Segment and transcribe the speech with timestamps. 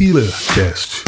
[0.00, 1.04] HealerCast.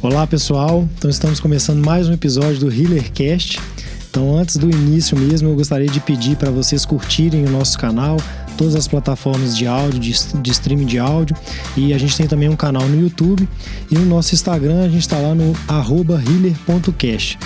[0.00, 3.60] Olá pessoal, então estamos começando mais um episódio do HealerCast.
[4.08, 8.16] Então, antes do início mesmo, eu gostaria de pedir para vocês curtirem o nosso canal,
[8.56, 11.36] todas as plataformas de áudio, de, de streaming de áudio.
[11.76, 13.48] E a gente tem também um canal no YouTube.
[13.90, 17.40] E no nosso Instagram, a gente está lá no healer.cast.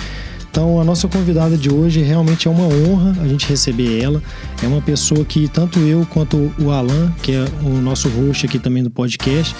[0.53, 4.21] Então, a nossa convidada de hoje realmente é uma honra a gente receber ela.
[4.61, 8.59] É uma pessoa que tanto eu quanto o Alan, que é o nosso host aqui
[8.59, 9.55] também do podcast,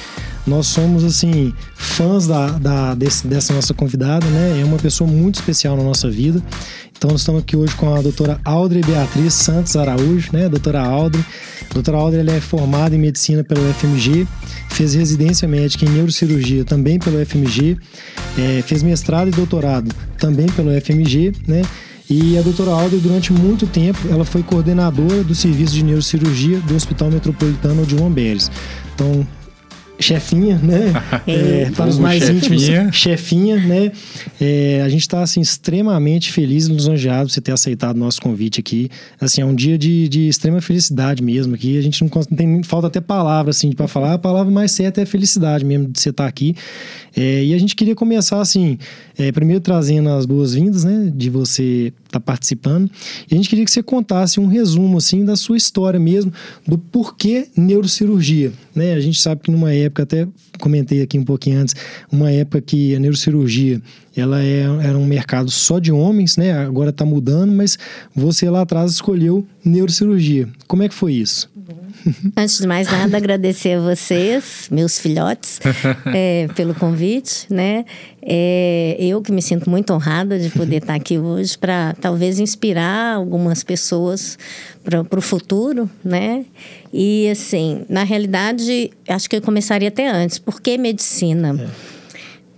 [0.45, 4.59] nós somos, assim, fãs da, da desse, dessa nossa convidada, né?
[4.61, 6.41] É uma pessoa muito especial na nossa vida.
[6.95, 10.47] Então, nós estamos aqui hoje com a doutora Audrey Beatriz Santos Araújo, né?
[10.47, 11.23] Doutora Audrey.
[11.73, 14.27] Doutora Audrey ela é formada em medicina pelo FMG,
[14.69, 17.77] fez residência médica em neurocirurgia também pelo FMG,
[18.37, 21.63] é, fez mestrado e doutorado também pelo FMG, né?
[22.09, 26.75] E a doutora Audrey, durante muito tempo, ela foi coordenadora do serviço de neurocirurgia do
[26.75, 28.51] Hospital Metropolitano de Lomberes.
[28.93, 29.25] Então,
[30.03, 30.93] chefinha, né?
[31.25, 32.81] É, para os mais chefinha.
[32.81, 33.91] íntimos, chefinha, né?
[34.39, 38.21] É, a gente está assim extremamente feliz e lisonjeado por você ter aceitado o nosso
[38.21, 38.89] convite aqui.
[39.19, 41.77] Assim, é um dia de, de extrema felicidade mesmo aqui.
[41.77, 44.13] A gente não, não tem falta até palavra assim para falar.
[44.13, 46.55] A palavra mais certa é felicidade mesmo de você estar tá aqui.
[47.15, 48.77] É, e a gente queria começar assim,
[49.17, 51.11] é, primeiro trazendo as boas-vindas, né?
[51.15, 52.89] De você tá participando.
[53.29, 56.31] E a gente queria que você contasse um resumo assim da sua história mesmo,
[56.67, 58.93] do porquê neurocirurgia, né?
[58.93, 60.27] A gente sabe que numa época, até
[60.59, 61.75] comentei aqui um pouquinho antes,
[62.11, 63.81] uma época que a neurocirurgia
[64.15, 66.53] ela é, era um mercado só de homens, né?
[66.53, 67.77] Agora está mudando, mas
[68.15, 70.47] você lá atrás escolheu neurocirurgia.
[70.67, 71.51] Como é que foi isso?
[72.35, 75.59] Antes de mais nada, agradecer a vocês, meus filhotes,
[76.13, 77.85] é, pelo convite, né?
[78.21, 83.15] É, eu que me sinto muito honrada de poder estar aqui hoje para talvez inspirar
[83.15, 84.37] algumas pessoas
[84.83, 86.45] para o futuro, né?
[86.93, 90.37] E assim, na realidade, acho que eu começaria até antes.
[90.37, 91.59] Por que medicina?
[91.59, 91.93] É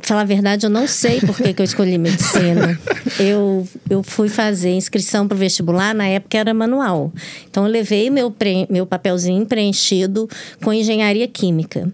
[0.05, 2.79] falar a verdade, eu não sei por que, que eu escolhi medicina.
[3.17, 7.13] Eu, eu fui fazer inscrição para o vestibular, na época era manual.
[7.49, 10.27] Então, eu levei meu, pre, meu papelzinho preenchido
[10.61, 11.93] com engenharia química.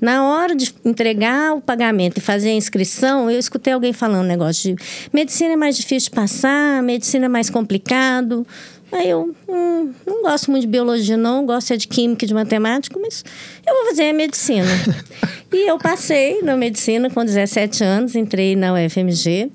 [0.00, 4.28] Na hora de entregar o pagamento e fazer a inscrição, eu escutei alguém falando um
[4.28, 4.82] negócio de
[5.12, 8.46] medicina é mais difícil de passar, medicina é mais complicado.
[8.92, 12.98] Aí eu hum, não gosto muito de biologia, não, gosto é de química, de matemática,
[13.00, 13.24] mas
[13.66, 14.66] eu vou fazer a medicina.
[15.52, 19.50] e eu passei na medicina com 17 anos, entrei na UFMG.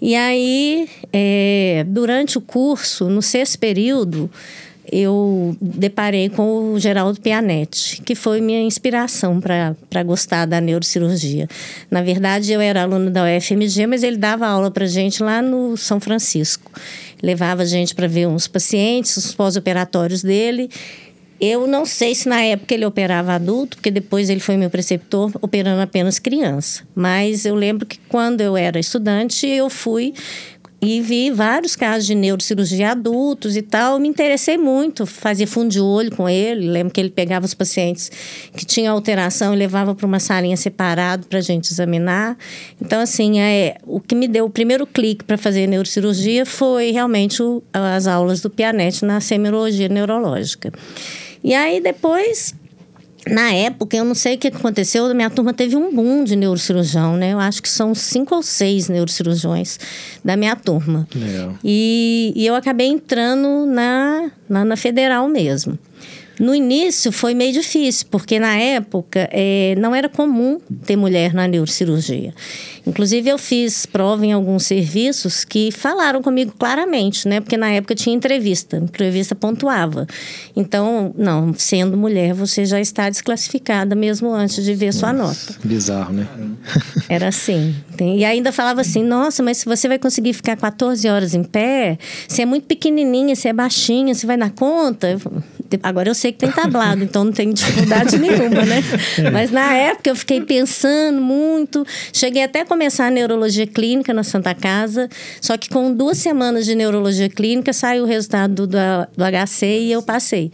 [0.00, 4.28] E aí, é, durante o curso, no sexto período,
[4.90, 11.48] eu deparei com o Geraldo Pianetti, que foi minha inspiração para gostar da neurocirurgia.
[11.90, 15.76] Na verdade, eu era aluno da UFMG, mas ele dava aula para gente lá no
[15.76, 16.70] São Francisco.
[17.22, 20.68] Levava a gente para ver uns pacientes, os pós-operatórios dele.
[21.40, 25.32] Eu não sei se na época ele operava adulto, porque depois ele foi meu preceptor
[25.40, 26.84] operando apenas criança.
[26.94, 30.14] Mas eu lembro que quando eu era estudante, eu fui
[30.84, 34.00] e vi vários casos de neurocirurgia adultos e tal.
[34.00, 36.68] Me interessei muito, fazia fundo de olho com ele.
[36.68, 38.10] Lembro que ele pegava os pacientes
[38.56, 42.36] que tinham alteração e levava para uma salinha separada para a gente examinar.
[42.80, 47.40] Então, assim, é, o que me deu o primeiro clique para fazer neurocirurgia foi realmente
[47.40, 50.72] o, as aulas do Pianet na semiologia neurológica.
[51.44, 52.54] E aí, depois,
[53.28, 57.16] na época, eu não sei o que aconteceu, minha turma teve um boom de neurocirurgião,
[57.16, 57.32] né?
[57.32, 59.78] Eu acho que são cinco ou seis neurocirurgiões
[60.24, 61.06] da minha turma.
[61.62, 65.78] E, e eu acabei entrando na, na, na federal mesmo.
[66.42, 71.46] No início foi meio difícil, porque na época é, não era comum ter mulher na
[71.46, 72.34] neurocirurgia.
[72.84, 77.40] Inclusive, eu fiz prova em alguns serviços que falaram comigo claramente, né?
[77.40, 80.04] Porque na época tinha entrevista, entrevista pontuava.
[80.56, 85.54] Então, não, sendo mulher, você já está desclassificada mesmo antes de ver sua nota.
[85.62, 86.26] Bizarro, né?
[87.08, 87.72] Era assim.
[88.00, 91.96] E ainda falava assim: nossa, mas se você vai conseguir ficar 14 horas em pé,
[92.26, 95.16] você é muito pequenininha, você é baixinha, você vai dar conta?
[95.84, 98.82] Agora eu sei tem tablado, então não tem dificuldade nenhuma, né?
[99.18, 99.30] É.
[99.30, 101.86] Mas na época eu fiquei pensando muito.
[102.12, 105.08] Cheguei até a começar a neurologia clínica na Santa Casa,
[105.40, 108.78] só que com duas semanas de neurologia clínica saiu o resultado do,
[109.16, 110.50] do HC e eu passei.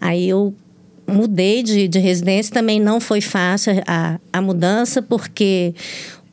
[0.00, 0.54] Aí eu
[1.06, 5.74] mudei de, de residência, também não foi fácil a, a mudança, porque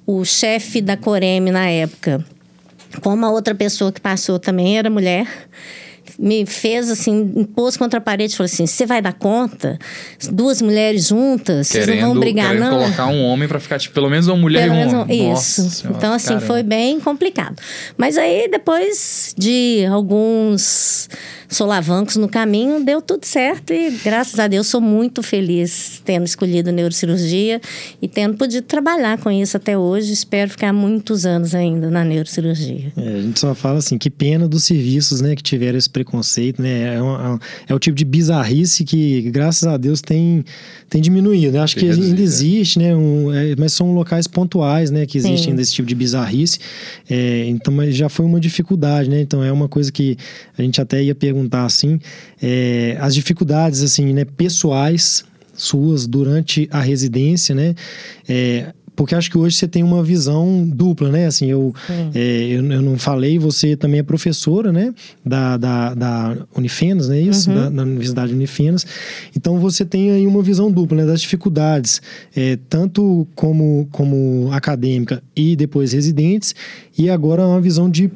[0.05, 2.23] o chefe da Coreme na época,
[3.01, 5.27] como a outra pessoa que passou também era mulher,
[6.19, 9.79] me fez assim, impôs contra a parede falou assim: você vai dar conta?
[10.31, 12.79] Duas mulheres juntas, vocês não vão brigar, não?
[12.79, 15.33] colocar um homem para ficar, tipo, pelo menos uma mulher pelo e um homem.
[15.33, 15.69] Isso.
[15.69, 16.45] Senhora, então, assim, caramba.
[16.45, 17.55] foi bem complicado.
[17.97, 21.07] Mas aí, depois de alguns
[21.49, 26.71] solavancos no caminho, deu tudo certo e graças a Deus sou muito feliz tendo escolhido
[26.71, 27.59] neurocirurgia
[27.99, 30.13] e tendo podido trabalhar com isso até hoje.
[30.13, 32.93] Espero ficar muitos anos ainda na neurocirurgia.
[32.95, 36.61] É, a gente só fala assim, que pena dos serviços, né, que tiveram esse preconceito,
[36.61, 36.95] né?
[36.95, 40.45] É, uma, é o tipo de bizarrice que, graças a Deus, tem,
[40.87, 41.57] tem diminuído.
[41.57, 42.95] Eu acho tem que reduzido, ainda existe, né?
[42.95, 46.59] Um, é, mas são locais pontuais, né, que existem desse tipo de bizarrice.
[47.09, 49.21] É, então, mas já foi uma dificuldade, né?
[49.21, 50.15] Então é uma coisa que
[50.55, 51.99] a gente até ia perguntar assim,
[52.41, 57.75] é, as dificuldades assim, né, pessoais suas durante a residência, né?
[58.27, 61.25] É, porque acho que hoje você tem uma visão dupla, né?
[61.25, 61.73] Assim, eu,
[62.13, 64.93] é, eu, eu, não falei, você também é professora, né?
[65.25, 67.49] Da, da, da Unifenas, não é isso?
[67.49, 67.55] Uhum.
[67.55, 68.85] Da, da, Universidade Unifenas.
[69.33, 71.05] Então, você tem aí uma visão dupla, né?
[71.05, 72.01] Das dificuldades,
[72.35, 76.53] é, tanto como, como acadêmica e depois residentes,
[76.97, 78.11] e agora uma visão de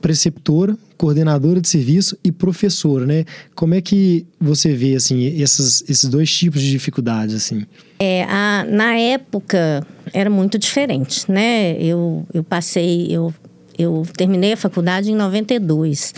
[0.00, 3.24] preceptora, coordenadora de serviço e professora, né?
[3.54, 7.64] Como é que você vê assim esses, esses dois tipos de dificuldades assim?
[8.00, 11.80] É, a, na época era muito diferente, né?
[11.80, 13.32] Eu, eu passei, eu,
[13.78, 16.12] eu terminei a faculdade em 92.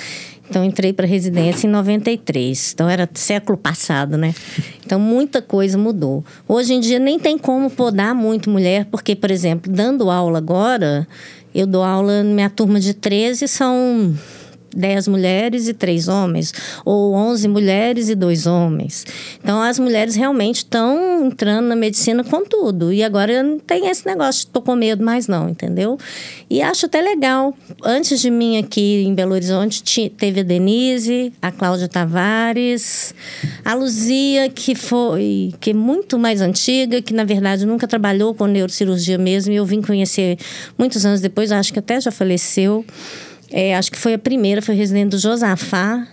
[0.49, 2.73] Então entrei para residência em 93.
[2.75, 4.35] Então era século passado, né?
[4.91, 6.25] Então muita coisa mudou.
[6.49, 11.07] Hoje em dia nem tem como podar muito mulher, porque por exemplo, dando aula agora,
[11.55, 14.19] eu dou aula na minha turma de 13, são
[14.75, 16.53] 10 mulheres e 3 homens,
[16.85, 19.07] ou 11 mulheres e 2 homens.
[19.43, 22.93] Então, as mulheres realmente estão entrando na medicina com tudo.
[22.93, 25.99] E agora não tem esse negócio de tô com medo mais não, entendeu?
[26.49, 27.55] E acho até legal.
[27.85, 33.15] Antes de mim aqui em Belo Horizonte, teve a Denise, a Cláudia Tavares,
[33.65, 38.47] a Luzia, que foi que é muito mais antiga, que na verdade nunca trabalhou com
[38.47, 40.39] neurocirurgia mesmo, e eu vim conhecer
[40.79, 42.85] muitos anos depois, acho que até já faleceu.
[43.51, 46.07] É, acho que foi a primeira, foi residente do Josafá,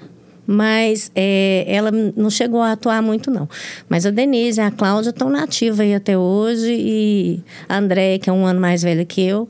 [0.45, 3.49] mas é, ela não chegou a atuar muito, não.
[3.89, 8.29] Mas a Denise e a Cláudia estão nativas aí até hoje, e a Andréia, que
[8.29, 9.49] é um ano mais velha que eu,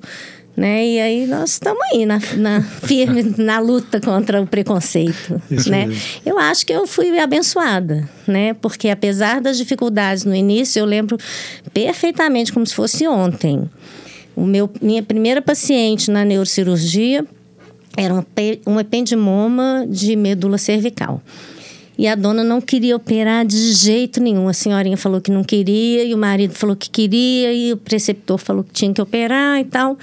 [0.57, 0.87] né?
[0.87, 5.85] E aí nós estamos aí na, na firme na luta contra o preconceito, Isso né?
[5.85, 6.01] Mesmo.
[6.25, 8.55] Eu acho que eu fui abençoada, né?
[8.55, 11.15] Porque apesar das dificuldades no início, eu lembro
[11.71, 13.69] perfeitamente como se fosse ontem.
[14.35, 17.23] O meu, minha primeira paciente na neurocirurgia
[17.97, 18.23] era um,
[18.67, 21.21] um ependimoma de medula cervical.
[21.97, 24.47] E a dona não queria operar de jeito nenhum.
[24.47, 28.37] A senhorinha falou que não queria, e o marido falou que queria, e o preceptor
[28.37, 29.97] falou que tinha que operar e tal.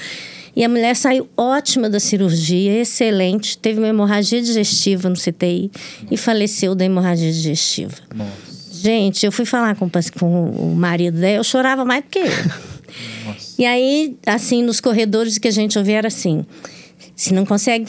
[0.56, 5.70] E a mulher saiu ótima da cirurgia, excelente, teve uma hemorragia digestiva no CTI
[6.10, 7.94] e faleceu da hemorragia digestiva.
[8.14, 8.54] Nossa.
[8.72, 9.88] Gente, eu fui falar com,
[10.18, 12.22] com o marido dela, eu chorava mais do que.
[13.24, 13.54] Nossa.
[13.58, 16.44] E aí, assim, nos corredores que a gente ouvia era assim:
[17.14, 17.86] se não consegue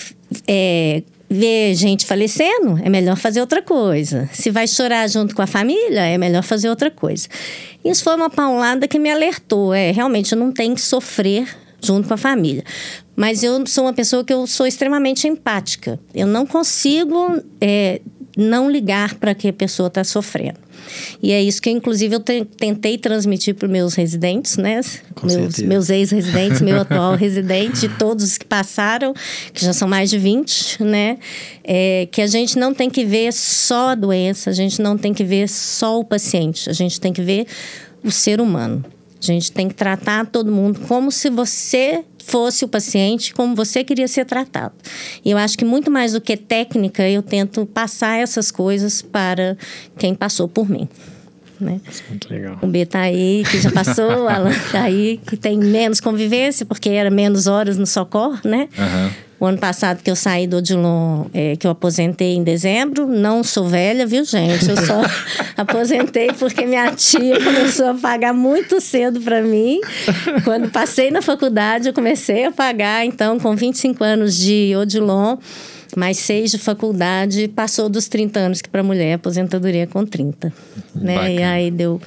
[0.47, 4.29] é, ver gente falecendo, é melhor fazer outra coisa.
[4.31, 7.27] Se vai chorar junto com a família, é melhor fazer outra coisa.
[7.83, 9.73] Isso foi uma paulada que me alertou.
[9.73, 11.47] É, realmente, eu não tenho que sofrer
[11.81, 12.63] junto com a família.
[13.15, 15.99] Mas eu sou uma pessoa que eu sou extremamente empática.
[16.13, 18.01] Eu não consigo é,
[18.35, 20.64] não ligar para que a pessoa está sofrendo.
[21.21, 24.81] E é isso que, inclusive, eu tentei transmitir para os meus residentes, né?
[25.13, 29.13] Com meus, meus ex-residentes, meu atual residente, todos os que passaram,
[29.53, 31.17] que já são mais de 20, né?
[31.63, 35.13] É, que a gente não tem que ver só a doença, a gente não tem
[35.13, 37.47] que ver só o paciente, a gente tem que ver
[38.03, 38.83] o ser humano.
[39.19, 43.83] A gente tem que tratar todo mundo como se você fosse o paciente como você
[43.83, 44.73] queria ser tratado.
[45.23, 49.55] E eu acho que muito mais do que técnica, eu tento passar essas coisas para
[49.97, 50.89] quem passou por mim.
[51.59, 51.79] Né?
[52.09, 52.57] Muito legal.
[52.61, 56.65] O B tá aí, que já passou, o Alan tá aí, que tem menos convivência,
[56.65, 58.67] porque era menos horas no socorro, né?
[58.77, 59.25] Uhum.
[59.37, 63.43] O ano passado que eu saí do Odilon, é, que eu aposentei em dezembro, não
[63.43, 64.69] sou velha, viu, gente?
[64.69, 65.01] Eu só
[65.57, 69.81] aposentei porque minha tia começou a pagar muito cedo para mim.
[70.45, 75.37] Quando passei na faculdade, eu comecei a pagar, então, com 25 anos de Odilon,
[75.99, 80.53] mais seis de faculdade, passou dos 30 anos, que para mulher aposentadoria com 30.
[80.95, 81.35] Né?
[81.35, 82.01] E aí deu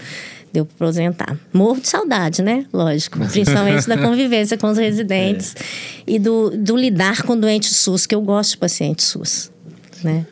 [0.53, 1.39] deu para aposentar.
[1.53, 2.65] Morro de saudade, né?
[2.73, 3.19] Lógico.
[3.19, 5.55] Principalmente da convivência com os residentes
[6.07, 6.13] é.
[6.13, 9.53] e do, do lidar com doentes SUS, que eu gosto de paciente SUS,
[10.03, 10.27] né?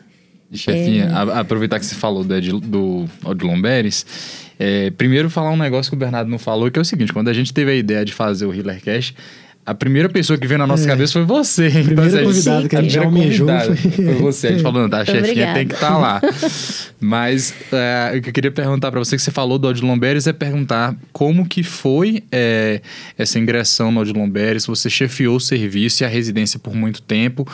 [0.51, 1.11] Chefinha, é...
[1.11, 4.05] a, aproveitar que você falou do, do Odilon Beres,
[4.59, 7.27] é, primeiro falar um negócio que o Bernardo não falou, que é o seguinte, quando
[7.27, 9.13] a gente teve a ideia de fazer o Healercast,
[9.67, 10.87] a primeira pessoa que veio na nossa é.
[10.87, 11.67] cabeça foi você.
[11.67, 13.75] A primeira então, convidada que a gente já almejou foi...
[13.75, 14.47] foi você.
[14.47, 16.21] A gente falou, tá, a chefinha tem que estar tá lá.
[17.01, 20.25] Mas uh, o que eu queria perguntar para você, que você falou do Odilon Beres,
[20.25, 22.81] é perguntar como que foi é,
[23.17, 27.45] essa ingressão no Odilon Beres, você chefiou o serviço e a residência por muito tempo.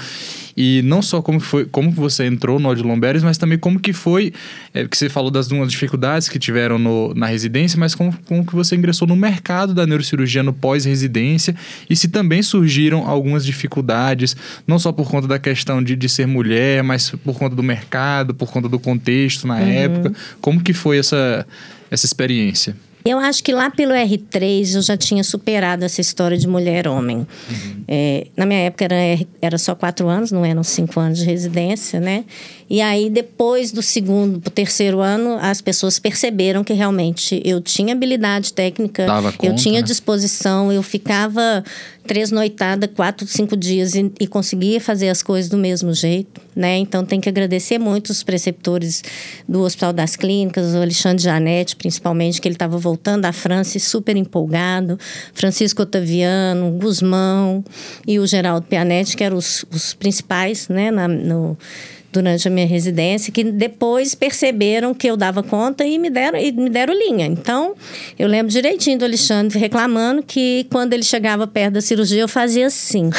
[0.55, 3.93] E não só como foi, como você entrou no Odilon Beres, mas também como que
[3.93, 4.33] foi,
[4.73, 8.45] é, que você falou das duas dificuldades que tiveram no, na residência, mas como, como
[8.45, 11.55] que você ingressou no mercado da neurocirurgia no pós-residência
[11.89, 14.35] e se também surgiram algumas dificuldades,
[14.67, 18.33] não só por conta da questão de, de ser mulher, mas por conta do mercado,
[18.33, 19.67] por conta do contexto na uhum.
[19.67, 20.13] época.
[20.39, 21.45] Como que foi essa,
[21.89, 22.75] essa experiência?
[23.05, 27.17] Eu acho que lá pelo R3 eu já tinha superado essa história de mulher-homem.
[27.17, 27.83] Uhum.
[27.87, 28.95] É, na minha época era,
[29.41, 32.23] era só quatro anos, não eram cinco anos de residência, né?
[32.69, 37.61] E aí, depois do segundo para o terceiro ano, as pessoas perceberam que realmente eu
[37.61, 39.85] tinha habilidade técnica, conta, eu tinha né?
[39.85, 41.63] disposição, eu ficava
[42.05, 46.77] três noitadas, quatro, cinco dias e, e, conseguia fazer as coisas do mesmo jeito, né?
[46.77, 49.03] Então, tem que agradecer muito os preceptores
[49.47, 54.15] do Hospital das Clínicas, o Alexandre Janete, principalmente, que ele estava voltando da França super
[54.17, 54.99] empolgado,
[55.33, 57.63] Francisco Otaviano, Guzmão
[58.05, 61.57] e o Geraldo Pianetti, que eram os, os principais, né, na, no
[62.13, 66.51] durante a minha residência que depois perceberam que eu dava conta e me deram, e
[66.51, 67.25] me deram linha.
[67.25, 67.73] Então,
[68.17, 72.67] eu lembro direitinho do Alexandre reclamando que quando ele chegava perto da cirurgia eu fazia
[72.67, 73.09] assim.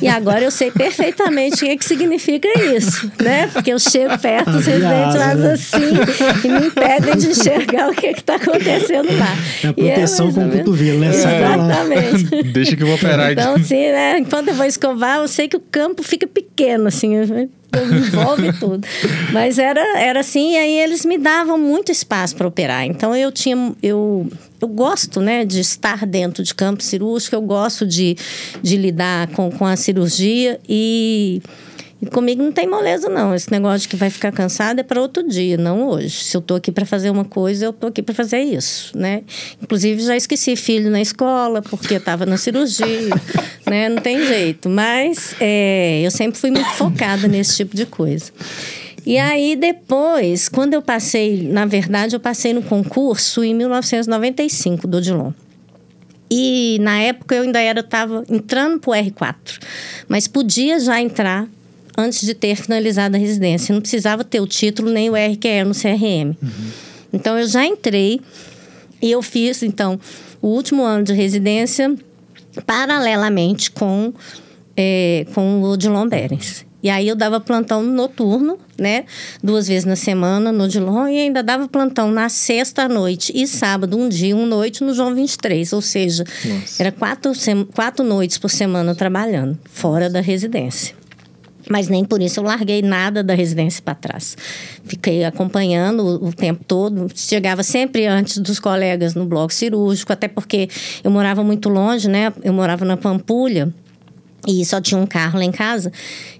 [0.00, 3.48] e agora eu sei perfeitamente o que, é que significa isso, né?
[3.52, 5.52] Porque eu chego perto, os residentes fazem né?
[5.52, 9.36] assim e me impedem de enxergar o que é está acontecendo lá.
[9.62, 11.08] É a proteção com o cotovelo, né?
[11.08, 12.42] Exatamente.
[12.52, 13.52] Deixa que eu vou operar então.
[13.52, 14.18] Então, assim, né?
[14.18, 18.86] Enquanto eu vou escovar, eu sei que o campo fica pequeno, assim envolve tudo.
[19.32, 22.84] Mas era, era assim, e aí eles me davam muito espaço para operar.
[22.84, 23.74] Então eu tinha.
[23.82, 28.16] Eu, eu gosto né, de estar dentro de campo cirúrgico, eu gosto de,
[28.62, 31.42] de lidar com, com a cirurgia e.
[32.00, 33.34] E comigo não tem moleza, não.
[33.34, 36.22] Esse negócio de que vai ficar cansado é para outro dia, não hoje.
[36.22, 39.22] Se eu estou aqui para fazer uma coisa, eu estou aqui para fazer isso, né?
[39.60, 43.10] Inclusive, já esqueci filho na escola, porque estava na cirurgia,
[43.66, 43.88] né?
[43.88, 44.68] Não tem jeito.
[44.68, 48.30] Mas é, eu sempre fui muito focada nesse tipo de coisa.
[49.04, 54.98] E aí, depois, quando eu passei, na verdade, eu passei no concurso em 1995 do
[54.98, 55.32] Odilon.
[56.30, 59.58] E na época eu ainda era, estava entrando para o R4,
[60.06, 61.48] mas podia já entrar
[61.98, 63.74] antes de ter finalizado a residência.
[63.74, 66.36] Não precisava ter o título nem o RQE no CRM.
[66.40, 66.70] Uhum.
[67.12, 68.20] Então, eu já entrei
[69.02, 69.98] e eu fiz, então,
[70.40, 71.92] o último ano de residência
[72.64, 74.12] paralelamente com,
[74.76, 76.64] é, com o Odilon Berens.
[76.80, 79.04] E aí eu dava plantão noturno, né?
[79.42, 83.98] Duas vezes na semana no Odilon e ainda dava plantão na sexta noite e sábado,
[83.98, 85.72] um dia, uma noite no João 23.
[85.72, 86.80] Ou seja, Nossa.
[86.80, 87.32] era quatro,
[87.74, 90.97] quatro noites por semana trabalhando, fora da residência.
[91.70, 94.36] Mas nem por isso eu larguei nada da residência para trás.
[94.84, 97.08] Fiquei acompanhando o, o, tempo todo.
[97.14, 100.68] Chegava sempre antes dos colegas no bloco cirúrgico, até porque
[101.04, 102.32] eu morava muito longe, né?
[102.42, 103.72] Eu morava na Pampulha
[104.46, 105.92] e só tinha um carro lá em casa.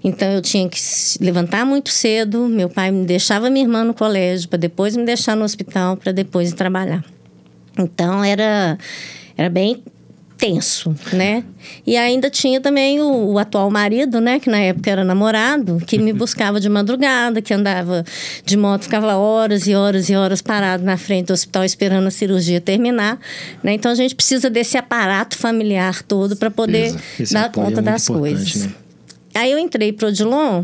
[0.03, 0.79] Então eu tinha que
[1.19, 2.47] levantar muito cedo.
[2.47, 6.11] Meu pai me deixava minha irmã no colégio para depois me deixar no hospital para
[6.11, 7.03] depois ir trabalhar.
[7.77, 8.77] Então era
[9.37, 9.83] era bem
[10.39, 11.43] tenso, né?
[11.85, 14.39] E ainda tinha também o, o, atual marido, né?
[14.39, 18.05] Que na época era namorado, que me buscava de madrugada, que andava
[18.45, 22.11] de moto, ficava horas e horas e horas parado na frente do hospital esperando a
[22.11, 23.19] cirurgia terminar,
[23.61, 23.73] né?
[23.73, 28.07] Então a gente precisa desse aparato familiar todo para poder Esse dar conta é das
[28.07, 28.55] coisas.
[28.55, 28.73] Né?
[29.35, 30.63] Aí eu entrei pro Odilon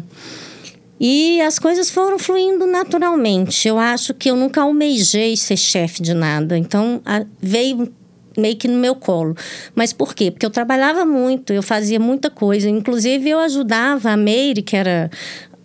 [0.97, 3.67] e as coisas foram fluindo naturalmente.
[3.67, 6.57] Eu acho que eu nunca almejei ser chefe de nada.
[6.57, 7.93] Então, a, veio
[8.37, 9.35] meio que no meu colo.
[9.73, 10.31] Mas por quê?
[10.31, 12.69] Porque eu trabalhava muito, eu fazia muita coisa.
[12.69, 15.09] Inclusive, eu ajudava a Meire, que era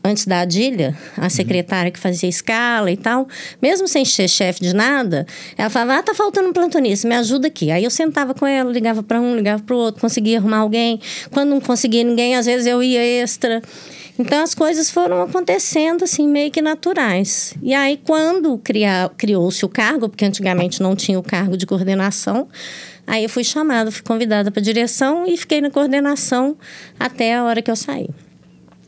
[0.02, 1.30] antes da Adília, a uhum.
[1.30, 3.28] secretária que fazia escala e tal,
[3.60, 7.48] mesmo sem ser chefe de nada, ela falava: ah, tá faltando um plantonista, me ajuda
[7.48, 7.70] aqui.
[7.70, 11.00] Aí eu sentava com ela, ligava para um, ligava para o outro, conseguia arrumar alguém.
[11.30, 13.62] Quando não conseguia ninguém, às vezes eu ia extra.
[14.20, 17.54] Então as coisas foram acontecendo assim meio que naturais.
[17.62, 18.60] E aí quando
[19.16, 22.46] criou-se o cargo, porque antigamente não tinha o cargo de coordenação,
[23.06, 26.54] aí eu fui chamada, fui convidada para direção e fiquei na coordenação
[26.98, 28.10] até a hora que eu saí.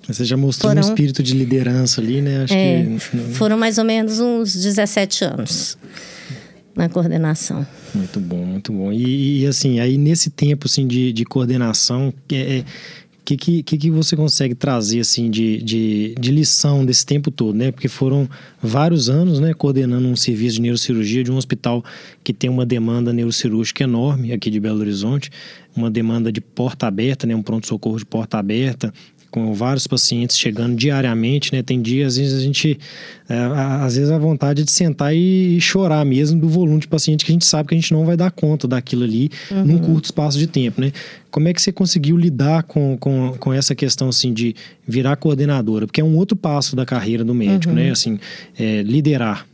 [0.07, 2.43] Você já mostrou foram, um espírito de liderança ali, né?
[2.43, 3.19] Acho é, que...
[3.33, 5.79] Foram mais ou menos uns 17 anos
[6.77, 7.67] na coordenação.
[7.95, 8.93] Muito bom, muito bom.
[8.93, 12.65] E, e assim, aí nesse tempo assim, de, de coordenação, é, é
[13.25, 17.71] que, que, que você consegue trazer assim de, de, de, lição desse tempo todo, né?
[17.71, 18.29] Porque foram
[18.61, 21.85] vários anos, né, coordenando um serviço de neurocirurgia de um hospital
[22.25, 25.31] que tem uma demanda neurocirúrgica enorme aqui de Belo Horizonte,
[25.75, 28.93] uma demanda de porta aberta, né, um pronto socorro de porta aberta,
[29.33, 31.63] com vários pacientes chegando diariamente, né?
[31.63, 32.79] Tem dias, às vezes, a gente.
[33.29, 33.35] É,
[33.81, 37.35] às vezes a vontade de sentar e chorar mesmo do volume de paciente que a
[37.35, 39.65] gente sabe que a gente não vai dar conta daquilo ali uhum.
[39.65, 40.93] num curto espaço de tempo, né?
[41.31, 44.55] Como é que você conseguiu lidar com, com, com essa questão, assim, de
[44.87, 45.87] virar coordenadora?
[45.87, 47.81] Porque é um outro passo da carreira do médico, uhum.
[47.81, 47.91] né?
[47.91, 48.21] Assim,
[48.59, 49.47] é, liderar.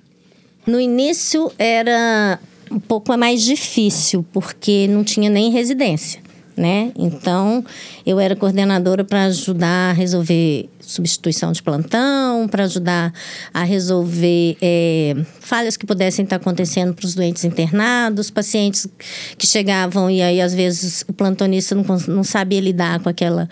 [0.66, 6.27] No início era um pouco mais difícil, porque não tinha nem residência
[6.58, 6.92] né?
[6.96, 7.64] Então,
[8.04, 13.12] eu era coordenadora para ajudar a resolver substituição de plantão, para ajudar
[13.52, 18.88] a resolver é, falhas que pudessem estar acontecendo para os doentes internados, pacientes
[19.36, 23.48] que chegavam e aí às vezes o plantonista não, não sabia lidar com aquela,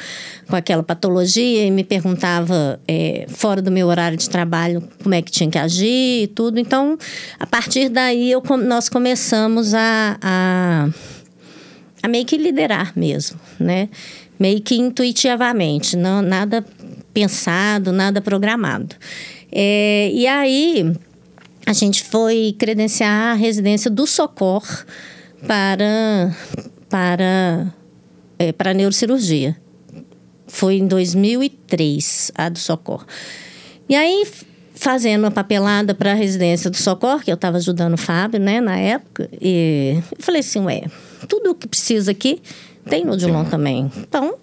[0.48, 5.20] com aquela patologia e me perguntava é, fora do meu horário de trabalho como é
[5.20, 6.58] que tinha que agir e tudo.
[6.58, 6.96] Então,
[7.38, 10.88] a partir daí eu, nós começamos a, a
[12.06, 13.88] a meio que liderar mesmo, né?
[14.38, 16.64] Meio que intuitivamente, não, nada
[17.12, 18.94] pensado, nada programado.
[19.50, 20.92] É, e aí
[21.66, 24.62] a gente foi credenciar a residência do Socor
[25.46, 26.32] para,
[26.88, 27.74] para,
[28.38, 29.56] é, para neurocirurgia.
[30.46, 33.04] Foi em 2003, a do Socor.
[33.88, 34.24] E aí,
[34.76, 38.60] fazendo a papelada para a residência do Socor, que eu estava ajudando o Fábio, né,
[38.60, 40.82] na época, e eu falei assim, ué,
[41.26, 42.40] tudo o que precisa aqui
[42.88, 43.90] tem no Odilon também.
[43.96, 44.36] Então,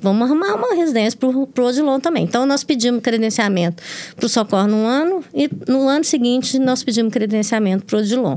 [0.00, 2.24] vamos arrumar uma residência para o Odilon também.
[2.24, 3.82] Então, nós pedimos credenciamento
[4.14, 8.36] para o Socorro no ano e no ano seguinte nós pedimos credenciamento para o Odilon.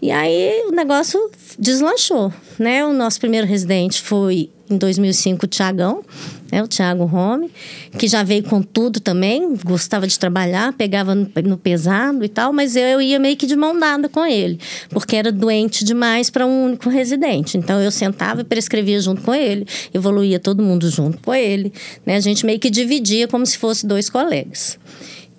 [0.00, 2.84] E aí o negócio deslanchou, né?
[2.84, 6.02] O nosso primeiro residente foi em 2005 o Tiagão,
[6.50, 7.50] né, o Tiago Rome,
[7.98, 12.52] que já veio com tudo também, gostava de trabalhar, pegava no, no, pesado e tal,
[12.52, 14.58] mas eu ia meio que de mão dada com ele,
[14.90, 17.58] porque era doente demais para um único residente.
[17.58, 21.72] Então eu sentava e prescrevia junto com ele, evoluía todo mundo junto com ele,
[22.04, 22.16] né?
[22.16, 24.78] A gente meio que dividia como se fosse dois colegas.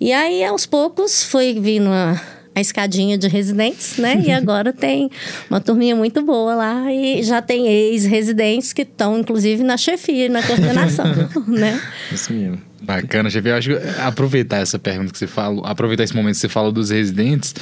[0.00, 4.20] E aí, aos poucos, foi vindo a a escadinha de residentes, né?
[4.24, 5.10] E agora tem
[5.48, 10.42] uma turminha muito boa lá e já tem ex-residentes que estão, inclusive, na chefia, na
[10.42, 11.06] coordenação,
[11.46, 11.80] né?
[12.12, 12.68] Isso mesmo.
[12.80, 13.48] Bacana, chefe.
[13.48, 16.72] Eu acho que aproveitar essa pergunta que você falou, aproveitar esse momento que você falou
[16.72, 17.54] dos residentes,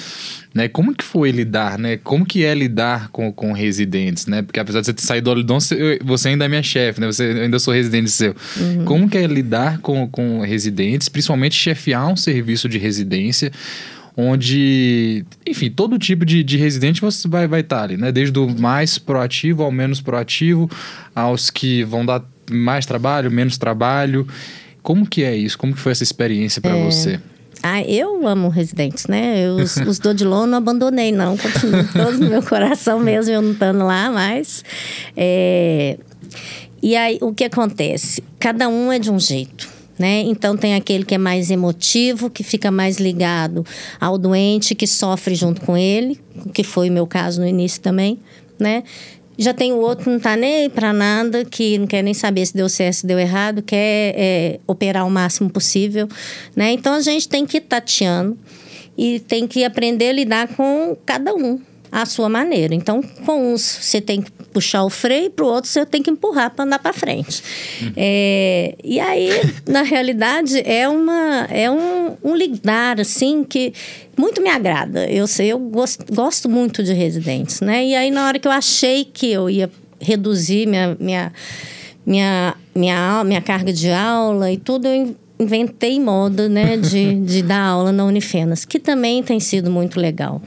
[0.54, 0.68] né?
[0.68, 1.96] Como que foi lidar, né?
[1.96, 4.42] Como que é lidar com, com residentes, né?
[4.42, 5.58] Porque apesar de você ter saído do Olidon,
[6.04, 7.06] você ainda é minha chefe, né?
[7.06, 8.36] Você ainda sou residente seu.
[8.56, 8.84] Uhum.
[8.84, 13.50] Como que é lidar com, com residentes, principalmente chefiar um serviço de residência?
[14.16, 18.10] Onde, enfim, todo tipo de, de residente você vai, vai estar ali, né?
[18.10, 20.70] Desde o mais proativo ao menos proativo,
[21.14, 24.26] aos que vão dar mais trabalho, menos trabalho.
[24.82, 25.58] Como que é isso?
[25.58, 26.84] Como que foi essa experiência para é...
[26.84, 27.20] você?
[27.62, 29.46] Ah, eu amo residentes, né?
[29.46, 31.36] Eu, os, os do Odilon não abandonei, não.
[31.36, 34.64] Continuo todos no meu coração mesmo, eu não estando lá, mas...
[35.16, 35.98] É...
[36.82, 38.22] E aí, o que acontece?
[38.38, 40.20] Cada um é de um jeito né?
[40.20, 43.64] Então tem aquele que é mais emotivo, que fica mais ligado
[44.00, 46.20] ao doente, que sofre junto com ele,
[46.52, 48.18] que foi o meu caso no início também,
[48.58, 48.82] né?
[49.38, 52.46] Já tem o outro que não está nem para nada, que não quer nem saber
[52.46, 56.08] se deu certo, se deu errado, quer é, operar o máximo possível,
[56.54, 56.72] né?
[56.72, 58.36] Então a gente tem que ir tateando
[58.96, 62.74] e tem que aprender a lidar com cada um, à sua maneira.
[62.74, 66.10] Então, com uns você tem que puxar o freio, para o outro você tem que
[66.10, 67.42] empurrar para andar para frente.
[67.82, 67.92] Uhum.
[67.96, 69.30] É, e aí,
[69.68, 73.72] na realidade, é, uma, é um, um lidar assim que
[74.16, 75.06] muito me agrada.
[75.10, 77.86] Eu sei, eu gosto, gosto muito de residentes, né?
[77.86, 79.70] E aí, na hora que eu achei que eu ia
[80.00, 81.32] reduzir minha, minha,
[82.04, 87.60] minha, minha, minha carga de aula e tudo, eu inventei moda, né, de, de dar
[87.60, 90.40] aula na Unifenas, que também tem sido muito legal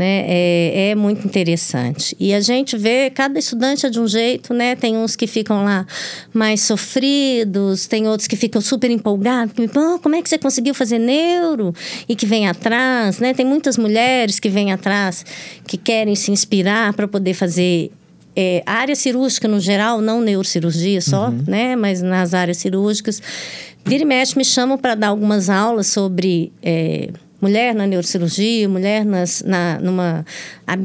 [0.00, 0.24] né?
[0.26, 2.16] É, é, muito interessante.
[2.18, 4.74] E a gente vê, cada estudante é de um jeito, né?
[4.74, 5.86] Tem uns que ficam lá
[6.32, 10.72] mais sofridos, tem outros que ficam super empolgados, que, oh, como é que você conseguiu
[10.72, 11.74] fazer neuro?
[12.08, 13.34] E que vem atrás, né?
[13.34, 15.22] Tem muitas mulheres que vêm atrás,
[15.66, 17.92] que querem se inspirar para poder fazer
[18.34, 21.44] é, área cirúrgica no geral, não neurocirurgia só, uhum.
[21.46, 21.76] né?
[21.76, 23.20] Mas nas áreas cirúrgicas.
[23.84, 26.50] Vira e mexe, me chamam para dar algumas aulas sobre...
[26.62, 30.24] É, mulher na neurocirurgia, mulher nas, na, numa,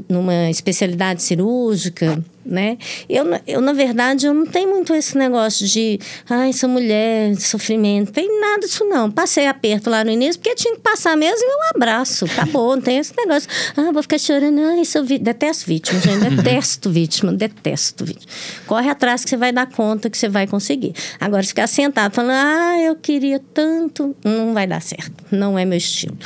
[0.09, 2.77] numa especialidade cirúrgica, né?
[3.10, 8.12] Eu, eu, na verdade, eu não tenho muito esse negócio de, ai, essa mulher, sofrimento,
[8.12, 9.10] tem nada disso não.
[9.10, 12.81] Passei aperto lá no início, porque tinha que passar mesmo e um abraço, acabou, não
[12.81, 13.49] tem esse negócio.
[13.75, 15.17] Ah, vou ficar chorando, ai, sou vi...
[15.17, 18.31] detesto vítima, gente, detesto vítima, detesto vítima.
[18.67, 20.93] Corre atrás que você vai dar conta que você vai conseguir.
[21.19, 25.77] Agora, ficar sentado falando, ah, eu queria tanto, não vai dar certo, não é meu
[25.77, 26.17] estilo.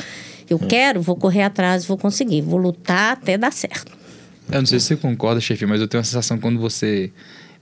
[0.48, 0.66] Eu hum.
[0.66, 3.99] quero, vou correr atrás, vou conseguir, vou lutar até dar certo.
[4.52, 7.12] Eu não sei se você concorda, chefe, mas eu tenho a sensação quando você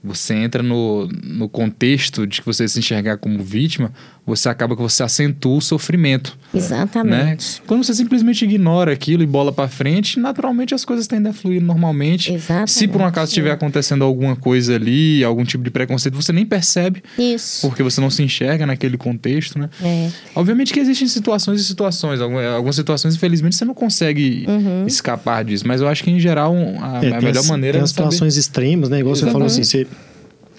[0.03, 3.93] você entra no, no contexto de que você se enxergar como vítima,
[4.29, 6.37] você acaba que você acentua o sofrimento.
[6.55, 7.61] Exatamente.
[7.61, 7.65] Né?
[7.67, 11.63] Quando você simplesmente ignora aquilo e bola para frente, naturalmente as coisas tendem a fluir
[11.63, 12.33] normalmente.
[12.33, 12.73] Exatamente.
[12.73, 16.47] Se por um acaso estiver acontecendo alguma coisa ali, algum tipo de preconceito, você nem
[16.47, 17.03] percebe.
[17.19, 17.67] Isso.
[17.67, 19.69] Porque você não se enxerga naquele contexto, né?
[19.83, 20.11] É.
[20.35, 22.21] Obviamente que existem situações e situações.
[22.21, 24.87] Algumas situações, infelizmente, você não consegue uhum.
[24.87, 25.67] escapar disso.
[25.67, 27.85] Mas eu acho que, em geral, a, é, a melhor as, maneira tem é.
[27.85, 28.41] Tem situações saber...
[28.41, 29.01] extremas, né?
[29.01, 29.33] Igual Exatamente.
[29.33, 29.87] você falou assim, você,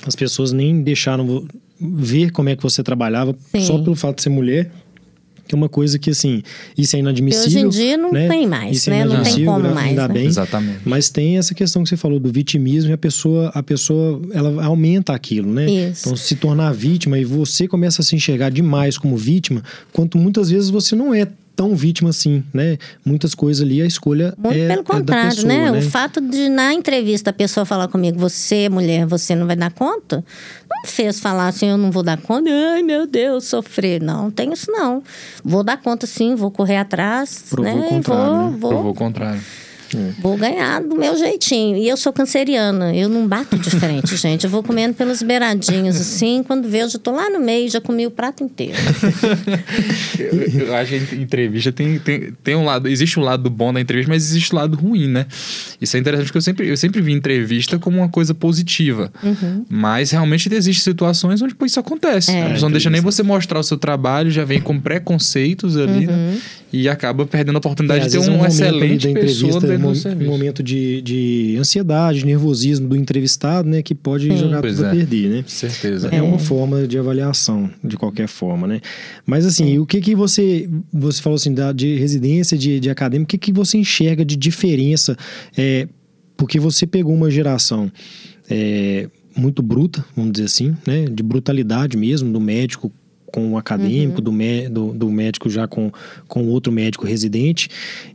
[0.05, 1.47] as pessoas nem deixaram
[1.79, 3.61] ver como é que você trabalhava Sim.
[3.61, 4.71] só pelo fato de ser mulher.
[5.47, 6.43] Que é uma coisa que, assim,
[6.77, 7.67] isso é inadmissível.
[7.69, 8.27] Hoje em dia não né?
[8.27, 8.99] tem mais, isso né?
[8.99, 9.89] É não tem como mais.
[9.89, 10.13] Ainda né?
[10.13, 10.27] bem.
[10.27, 10.81] Exatamente.
[10.85, 14.63] Mas tem essa questão que você falou do vitimismo e a pessoa, a pessoa ela
[14.63, 15.65] aumenta aquilo, né?
[15.65, 16.01] Isso.
[16.05, 20.51] Então, se tornar vítima e você começa a se enxergar demais como vítima, quanto muitas
[20.51, 21.27] vezes você não é
[21.59, 22.77] tão vítima assim, né?
[23.03, 25.69] Muitas coisas ali a escolha Muito é, pelo é contrário, pessoa, né?
[25.69, 25.79] né?
[25.79, 29.69] O fato de na entrevista a pessoa falar comigo, você mulher, você não vai dar
[29.69, 30.23] conta,
[30.69, 32.49] não me fez falar assim, eu não vou dar conta.
[32.49, 34.01] Ai, meu Deus, sofrer.
[34.01, 35.03] Não, não tem isso não.
[35.43, 37.85] Vou dar conta sim, vou correr atrás, Provou né?
[37.85, 38.57] o contrário, vou, né?
[38.57, 39.41] vou, Provou o contrário.
[40.19, 41.77] Vou ganhar do meu jeitinho.
[41.77, 42.95] E eu sou canceriana.
[42.95, 44.43] Eu não bato de frente, gente.
[44.43, 46.43] Eu vou comendo pelos beiradinhos, assim.
[46.43, 48.77] Quando vejo, eu tô lá no meio, já comi o prato inteiro.
[50.19, 52.87] eu, eu, acho que a entrevista tem, tem, tem um lado...
[52.87, 55.25] Existe um lado bom da entrevista, mas existe o um lado ruim, né?
[55.81, 59.11] Isso é interessante, porque eu sempre, eu sempre vi entrevista como uma coisa positiva.
[59.23, 59.65] Uhum.
[59.69, 62.31] Mas, realmente, existem situações onde pô, isso acontece.
[62.31, 62.43] É.
[62.43, 66.07] A pessoa não deixa nem você mostrar o seu trabalho, já vem com preconceitos ali,
[66.07, 66.13] Uhum.
[66.13, 66.37] né?
[66.71, 69.67] E acaba perdendo a oportunidade É, de ter vezes um, um excelente da pessoa entrevista,
[69.67, 73.81] dentro um, do um momento de, de ansiedade, nervosismo do entrevistado, né?
[73.81, 74.37] Que pode Sim.
[74.37, 74.91] jogar tudo a é.
[74.91, 75.43] perder, né?
[75.47, 76.09] Certeza.
[76.09, 78.81] É uma forma de avaliação, de qualquer forma, né?
[79.25, 80.69] Mas assim, o que que você...
[80.93, 84.35] Você falou assim, da, de residência, de, de acadêmico, o que que você enxerga de
[84.35, 85.17] diferença?
[85.57, 85.87] É,
[86.37, 87.91] porque você pegou uma geração
[88.49, 91.05] é, muito bruta, vamos dizer assim, né?
[91.05, 92.91] De brutalidade mesmo, do médico
[93.31, 95.91] com o acadêmico, do, mé- do, do médico já com,
[96.27, 97.69] com outro médico residente,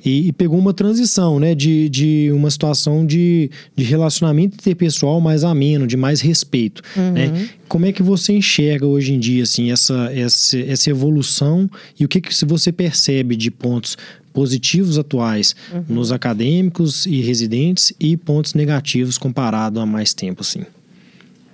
[0.05, 5.45] e, e pegou uma transição, né, de, de uma situação de, de relacionamento interpessoal mais
[5.45, 7.49] ameno, de mais respeito, né?
[7.67, 12.09] Como é que você enxerga hoje em dia, assim, essa, essa, essa evolução e o
[12.09, 13.97] que, que você percebe de pontos
[14.33, 15.57] positivos atuais
[15.89, 20.61] nos acadêmicos e residentes e pontos negativos comparado a mais tempo, assim?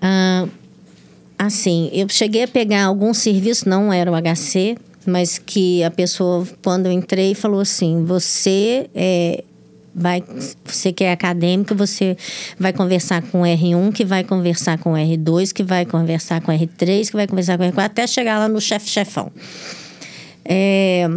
[0.03, 0.47] Ah,
[1.47, 4.77] assim, eu cheguei a pegar algum serviço, não era o HC,
[5.07, 9.43] mas que a pessoa, quando eu entrei, falou assim: você é,
[9.95, 10.23] vai,
[10.65, 12.17] você que é acadêmico, você
[12.59, 16.53] vai conversar com o R1, que vai conversar com o R2, que vai conversar com
[16.53, 19.33] o R3, que vai conversar com o R4, até chegar lá no chefe-chefão.
[20.45, 21.09] É,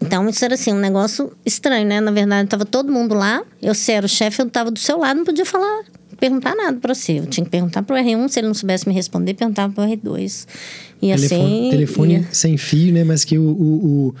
[0.00, 2.00] então, isso era assim, um negócio estranho, né?
[2.00, 4.98] Na verdade, estava todo mundo lá, eu se era o chefe, eu estava do seu
[4.98, 5.84] lado, não podia falar,
[6.18, 7.18] perguntar nada para você.
[7.20, 9.84] Eu tinha que perguntar para o R1, se ele não soubesse me responder, perguntava para
[9.84, 10.46] o R2.
[11.00, 11.70] E telefone, assim.
[11.70, 13.04] telefone ia- sem fio, né?
[13.04, 14.14] Mas que o, o, o,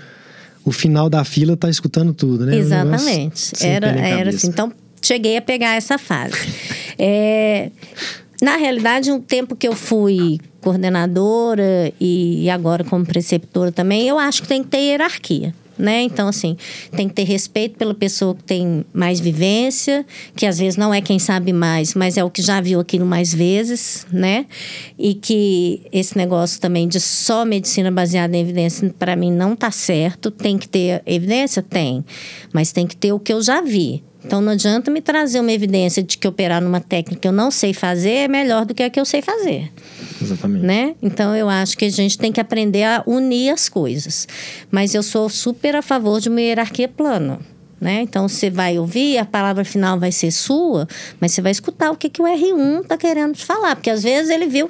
[0.66, 2.52] o final da fila tá escutando tudo, né?
[2.56, 2.66] Negócio
[3.08, 3.52] Exatamente.
[3.66, 4.48] Era, era assim.
[4.48, 6.34] Então, cheguei a pegar essa fase.
[7.00, 7.70] É,
[8.42, 14.42] na realidade, um tempo que eu fui coordenadora e agora como preceptora também, eu acho
[14.42, 15.54] que tem que ter hierarquia.
[15.78, 16.02] Né?
[16.02, 16.56] Então, assim,
[16.92, 21.00] tem que ter respeito pela pessoa que tem mais vivência, que às vezes não é
[21.00, 24.46] quem sabe mais, mas é o que já viu aquilo mais vezes, né?
[24.98, 29.70] E que esse negócio também de só medicina baseada em evidência, para mim, não tá
[29.70, 30.30] certo.
[30.30, 31.62] Tem que ter evidência?
[31.62, 32.04] Tem.
[32.52, 34.02] Mas tem que ter o que eu já vi.
[34.24, 37.50] Então, não adianta me trazer uma evidência de que operar numa técnica que eu não
[37.50, 39.70] sei fazer é melhor do que a que eu sei fazer
[40.20, 40.64] Exatamente.
[40.64, 40.94] né?
[41.02, 44.26] Então eu acho que a gente tem que aprender a unir as coisas.
[44.70, 47.38] Mas eu sou super a favor de uma hierarquia plana.
[47.80, 48.02] Né?
[48.02, 50.88] Então você vai ouvir, a palavra final vai ser sua,
[51.20, 54.02] mas você vai escutar o que, que o R1 está querendo te falar, porque às
[54.02, 54.68] vezes ele viu.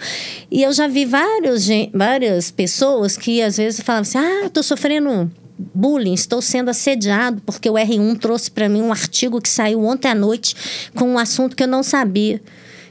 [0.50, 5.30] E eu já vi vários, várias pessoas que às vezes falavam assim: ah, estou sofrendo
[5.58, 10.08] bullying, estou sendo assediado, porque o R1 trouxe para mim um artigo que saiu ontem
[10.08, 10.54] à noite
[10.94, 12.40] com um assunto que eu não sabia.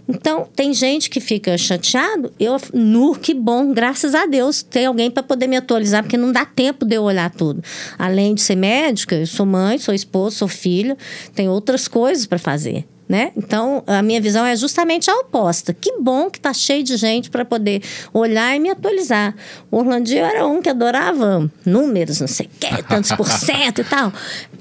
[0.09, 2.31] Então, tem gente que fica chateado.
[2.39, 6.31] Eu, nu, que bom, graças a Deus, tem alguém para poder me atualizar, porque não
[6.31, 7.61] dá tempo de eu olhar tudo.
[7.99, 10.97] Além de ser médica, eu sou mãe, sou esposa, sou filha,
[11.35, 12.85] tem outras coisas para fazer.
[13.09, 13.31] Né?
[13.37, 15.73] Então, a minha visão é justamente a oposta.
[15.73, 17.81] Que bom que tá cheio de gente para poder
[18.13, 19.33] olhar e me atualizar.
[19.71, 23.83] O Orlandinho era um que adorava números, não sei o quê, tantos por cento e
[23.85, 24.11] tal.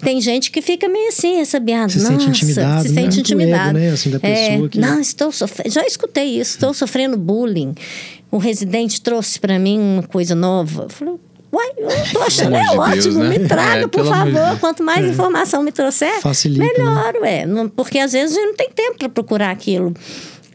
[0.00, 1.90] Tem gente que fica meio assim, ressabiado.
[1.90, 2.94] Se sente Nossa, intimidado, se né?
[2.94, 3.70] sente Muito intimidado.
[3.70, 3.90] ego, né?
[3.90, 5.70] Assim, da pessoa que- Não, estou sofrendo.
[5.72, 7.74] Já escutei isso, estou sofrendo bullying.
[8.30, 10.84] O residente trouxe para mim uma coisa nova.
[10.84, 11.14] Eu falei,
[11.52, 13.28] uai, eu tô achando é de ótimo, Deus, né?
[13.38, 14.58] me traga, É, por de favor.
[14.60, 17.46] Quanto mais informação me trouxer, Facilita, melhor, ué.
[17.46, 19.94] Não- Porque às vezes a gente não tem tempo para procurar aquilo.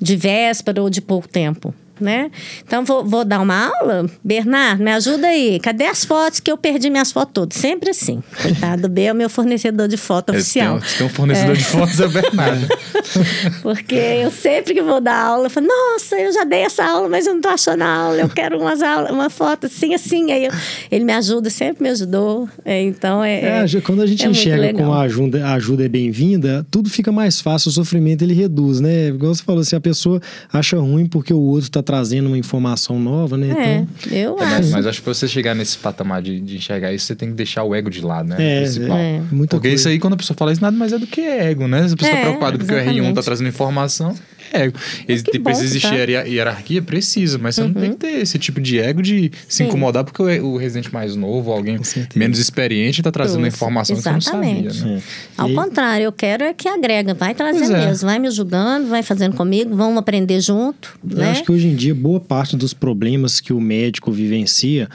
[0.03, 2.31] de véspera ou de pouco tempo né?
[2.65, 4.09] Então, vou, vou dar uma aula.
[4.23, 5.59] Bernardo, me ajuda aí.
[5.59, 7.57] Cadê as fotos que eu perdi minhas fotos todas?
[7.57, 8.23] Sempre assim.
[8.41, 10.79] Coitado, B é o meu fornecedor de foto oficial.
[10.79, 11.57] Tem, tem um fornecedor é.
[11.57, 12.67] de fotos, é Bernardo.
[13.61, 17.09] Porque eu sempre que vou dar aula, eu falo, nossa, eu já dei essa aula,
[17.09, 18.17] mas eu não tô achando a aula.
[18.17, 20.31] Eu quero umas aulas, uma foto assim, assim.
[20.31, 20.51] Aí eu,
[20.91, 22.49] ele me ajuda, sempre me ajudou.
[22.65, 25.89] É, então, é, é, Quando a gente é enxerga como a ajuda, a ajuda é
[25.89, 29.07] bem-vinda, tudo fica mais fácil, o sofrimento ele reduz, né?
[29.07, 32.99] Igual você falou, se a pessoa acha ruim porque o outro tá trazendo uma informação
[32.99, 33.49] nova, né?
[33.49, 34.53] É, então, eu é, acho.
[34.53, 37.29] Mas, mas, acho que pra você chegar nesse patamar de, de, enxergar isso, você tem
[37.29, 38.37] que deixar o ego de lado, né?
[38.39, 38.97] É, principal.
[38.97, 39.21] É.
[39.31, 39.81] Muita Porque coisa.
[39.81, 41.87] isso aí, quando a pessoa fala isso, nada mais é do que ego, né?
[41.87, 44.15] Se a pessoa é, tá preocupada porque o R1 tá trazendo informação,
[44.51, 44.77] é ego.
[45.07, 46.21] Existe, precisa existir tá.
[46.23, 46.81] hierarquia?
[46.81, 47.67] Precisa, mas você uhum.
[47.69, 49.63] não tem que ter esse tipo de ego de se Sim.
[49.65, 51.79] incomodar porque o, residente mais novo, alguém
[52.15, 53.55] menos experiente, tá trazendo Isso.
[53.55, 54.67] informação exatamente.
[54.67, 55.01] que você não sabia, né?
[55.37, 55.55] Ao e...
[55.55, 57.85] contrário, eu quero é que agrega, vai trazer é.
[57.87, 60.99] mesmo, vai me ajudando, vai fazendo comigo, vamos aprender junto.
[61.09, 61.31] Eu né?
[61.31, 64.89] acho que hoje em dia, boa parte dos problemas que o médico vivencia,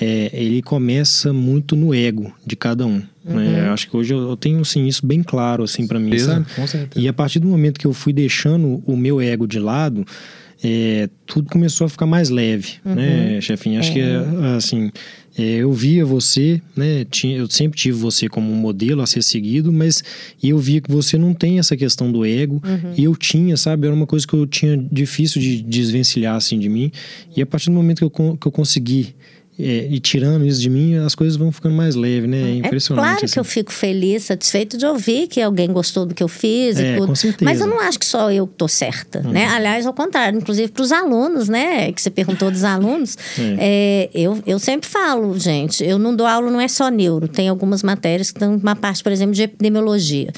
[0.00, 3.02] é, ele começa muito no ego de cada um.
[3.24, 3.40] Uhum.
[3.40, 6.46] Eu acho que hoje eu, tenho assim, isso bem claro assim para mim, sabe?
[6.54, 7.04] Com certeza.
[7.04, 10.06] E a partir do momento que eu fui deixando o meu ego de lado,
[10.62, 12.94] é, tudo começou a ficar mais leve, uhum.
[12.94, 13.80] né, chefinho?
[13.80, 13.94] Acho é.
[13.94, 14.00] que,
[14.56, 14.90] assim,
[15.38, 19.22] é, eu via você, né, tinha, eu sempre tive você como um modelo a ser
[19.22, 20.02] seguido, mas
[20.42, 22.92] eu via que você não tem essa questão do ego, uhum.
[22.96, 23.86] e eu tinha, sabe?
[23.86, 26.92] Era uma coisa que eu tinha difícil de desvencilhar, assim, de mim,
[27.34, 29.14] e a partir do momento que eu, que eu consegui
[29.58, 32.40] é, e tirando isso de mim, as coisas vão ficando mais leves, né?
[32.40, 33.04] É, é impressionante.
[33.04, 33.34] É claro assim.
[33.34, 36.96] que eu fico feliz, satisfeito de ouvir que alguém gostou do que eu fiz é.
[36.98, 37.44] Com certeza.
[37.44, 39.32] Mas eu não acho que só eu tô certa, uhum.
[39.32, 39.46] né?
[39.46, 41.92] Aliás, ao contrário, inclusive para os alunos, né?
[41.92, 43.56] Que você perguntou dos alunos, é.
[43.58, 44.10] é.
[44.14, 47.82] eu, eu sempre falo, gente, eu não dou aula, não é só neuro, tem algumas
[47.82, 50.32] matérias que estão uma parte, por exemplo, de epidemiologia.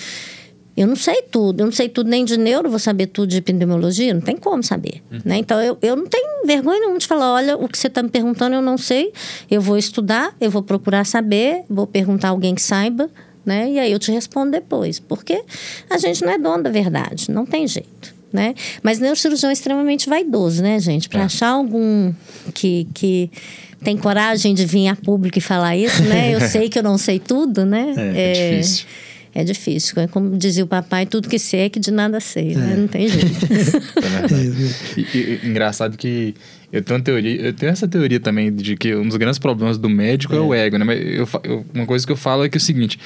[0.82, 3.36] Eu não sei tudo, eu não sei tudo nem de neuro, vou saber tudo de
[3.36, 5.00] epidemiologia, não tem como saber.
[5.12, 5.20] Uhum.
[5.24, 5.36] Né?
[5.38, 8.08] Então, eu, eu não tenho vergonha nenhuma de falar: olha, o que você está me
[8.08, 9.12] perguntando eu não sei,
[9.48, 13.08] eu vou estudar, eu vou procurar saber, vou perguntar a alguém que saiba,
[13.46, 13.70] né?
[13.70, 14.98] e aí eu te respondo depois.
[14.98, 15.44] Porque
[15.88, 18.12] a gente não é dono da verdade, não tem jeito.
[18.32, 18.54] Né?
[18.82, 21.08] Mas neurocirurgião é extremamente vaidoso, né, gente?
[21.08, 21.24] Para é.
[21.24, 22.12] achar algum
[22.54, 23.30] que, que
[23.84, 26.34] tem coragem de vir a público e falar isso, né?
[26.34, 27.94] Eu sei que eu não sei tudo, né?
[27.96, 28.86] É, é, é difícil
[29.34, 30.00] é difícil.
[30.02, 32.72] É como dizia o papai, tudo que sei é que de nada sei, né?
[32.72, 32.76] É.
[32.76, 33.32] Não tem jeito.
[34.02, 36.34] É e, e, engraçado que
[36.72, 39.78] eu tenho uma teoria, eu tenho essa teoria também de que um dos grandes problemas
[39.78, 40.84] do médico é, é o ego, né?
[40.84, 42.98] Mas eu, eu, uma coisa que eu falo é que é o seguinte: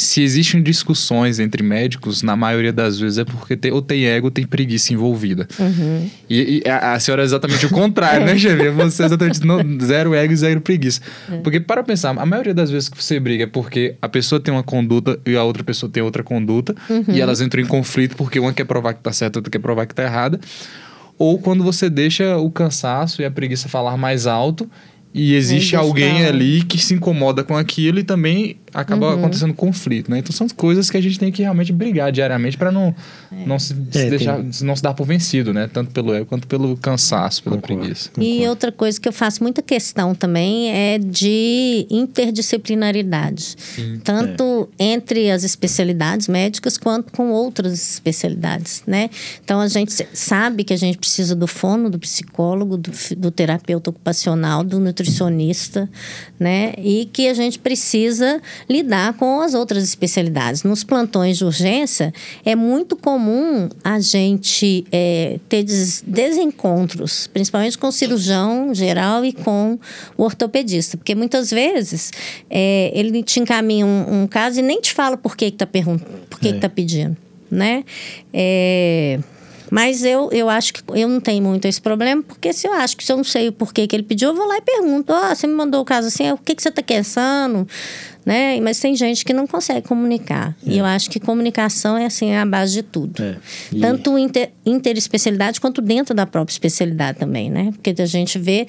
[0.00, 4.28] se existem discussões entre médicos, na maioria das vezes é porque tem, ou tem ego
[4.28, 5.48] ou tem preguiça envolvida.
[5.58, 6.08] Uhum.
[6.30, 8.70] E, e a, a, senhora é exatamente o contrário, né, Gêmea?
[8.70, 11.00] Você é exatamente no, zero ego e zero preguiça.
[11.28, 11.38] É.
[11.38, 14.54] Porque, para pensar, a maioria das vezes que você briga é porque a pessoa tem
[14.54, 17.04] uma conduta e a outra pessoa tem outra conduta, uhum.
[17.08, 19.84] e elas entram em conflito porque uma quer provar que tá certa, outra quer provar
[19.84, 20.38] que tá errada
[21.18, 24.70] ou quando você deixa o cansaço e a preguiça falar mais alto
[25.12, 29.18] e existe alguém ali que se incomoda com aquilo e também acaba uhum.
[29.18, 30.18] acontecendo conflito, né?
[30.18, 32.94] Então são coisas que a gente tem que realmente brigar diariamente para não,
[33.32, 33.46] é.
[33.46, 34.50] não se, se é, deixar, tem...
[34.62, 35.68] não se dar por vencido, né?
[35.72, 37.80] Tanto pelo ego quanto pelo cansaço, pela Concordo.
[37.80, 38.10] preguiça.
[38.10, 38.28] Concordo.
[38.28, 44.00] E outra coisa que eu faço muita questão também é de interdisciplinaridade, Sim.
[44.02, 44.84] tanto é.
[44.84, 49.10] entre as especialidades médicas quanto com outras especialidades, né?
[49.42, 53.90] Então a gente sabe que a gente precisa do fono, do psicólogo, do, do terapeuta
[53.90, 55.88] ocupacional, do nutricionista,
[56.38, 56.74] né?
[56.78, 60.62] E que a gente precisa lidar com as outras especialidades.
[60.62, 62.12] Nos plantões de urgência,
[62.44, 69.32] é muito comum a gente é, ter des desencontros, principalmente com o cirurgião geral e
[69.32, 69.78] com
[70.16, 72.10] o ortopedista, porque muitas vezes
[72.50, 76.26] é, ele te encaminha um, um, caso e nem te fala por que está perguntando,
[76.28, 76.50] por que é.
[76.52, 77.16] está pedindo,
[77.50, 77.84] né?
[78.32, 79.18] É,
[79.70, 82.96] mas eu, eu acho que eu não tenho muito esse problema, porque se eu acho
[82.96, 85.12] que se eu não sei o porquê que ele pediu, eu vou lá e pergunto:
[85.12, 87.66] Ó, oh, você me mandou o caso assim, o que, que você está pensando?
[88.24, 88.60] Né?
[88.60, 90.54] Mas tem gente que não consegue comunicar.
[90.66, 90.70] É.
[90.70, 93.22] E eu acho que comunicação é assim é a base de tudo.
[93.22, 93.36] É.
[93.72, 93.80] E...
[93.80, 97.72] Tanto inter, interespecialidade quanto dentro da própria especialidade também, né?
[97.72, 98.66] Porque a gente vê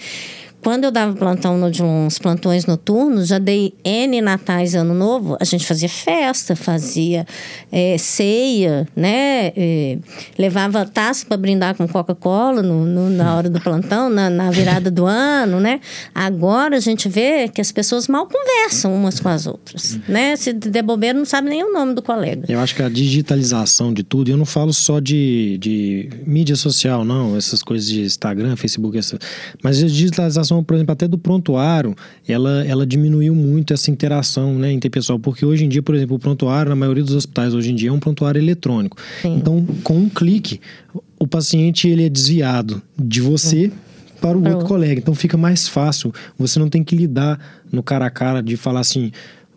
[0.61, 5.37] quando eu dava plantão no, de uns plantões noturnos, já dei N natais ano novo,
[5.39, 7.25] a gente fazia festa, fazia
[7.71, 9.53] é, ceia, né?
[9.55, 9.97] É,
[10.37, 15.59] levava taça para brindar com Coca-Cola na hora do plantão, na, na, virada do ano,
[15.59, 15.79] né?
[16.13, 20.35] Agora a gente vê que as pessoas mal conversam umas com as outras, né?
[20.35, 22.45] Se der bobeira, não sabe nem o nome do colega.
[22.49, 27.05] Eu acho que a digitalização de tudo, eu não falo só de, de mídia social,
[27.05, 29.17] não, essas coisas de Instagram, Facebook, essa,
[29.63, 31.95] mas a digitalização por exemplo, até do prontuário,
[32.27, 36.19] ela, ela diminuiu muito essa interação né, interpessoal, porque hoje em dia, por exemplo, o
[36.19, 38.97] prontuário, na maioria dos hospitais hoje em dia, é um prontuário eletrônico.
[39.21, 39.35] Sim.
[39.35, 40.59] Então, com um clique,
[41.19, 43.71] o paciente ele é desviado de você
[44.19, 44.99] para o outro colega.
[44.99, 46.13] Então fica mais fácil.
[46.37, 47.39] Você não tem que lidar
[47.71, 49.11] no cara a cara de falar assim.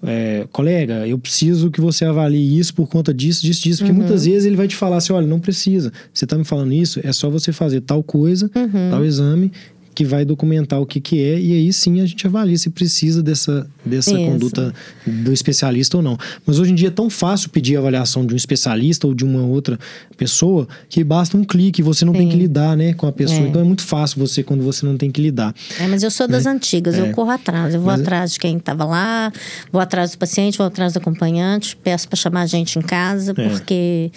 [0.04, 3.78] É, colega, eu preciso que você avalie isso por conta disso, disso, disso.
[3.78, 3.98] Porque uhum.
[3.98, 5.92] muitas vezes ele vai te falar assim: olha, não precisa.
[6.12, 8.90] Você está me falando isso, é só você fazer tal coisa, uhum.
[8.90, 9.52] tal exame,
[9.94, 13.22] que vai documentar o que, que é, e aí sim a gente avalia se precisa
[13.22, 14.72] dessa, dessa conduta
[15.06, 16.16] do especialista ou não.
[16.46, 19.24] Mas hoje em dia é tão fácil pedir a avaliação de um especialista ou de
[19.24, 19.78] uma outra
[20.16, 22.20] pessoa que basta um clique, você não sim.
[22.20, 23.40] tem que lidar né, com a pessoa.
[23.40, 23.48] É.
[23.48, 25.54] Então é muito fácil você quando você não tem que lidar.
[25.78, 26.52] É, mas eu sou das né?
[26.52, 27.00] antigas, é.
[27.00, 27.74] eu corro atrás.
[27.74, 28.00] Eu vou mas...
[28.00, 29.32] atrás de quem estava lá,
[29.70, 33.32] vou atrás do paciente, vou atrás do acompanhante, peço para chamar a gente em casa,
[33.36, 33.48] é.
[33.48, 34.10] porque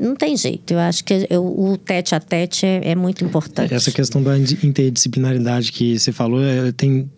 [0.00, 0.72] não tem jeito.
[0.72, 3.72] Eu acho que eu, o tete a tete é, é, muito importante.
[3.72, 7.10] Essa questão da interdisciplinaridade que você falou, é, tem,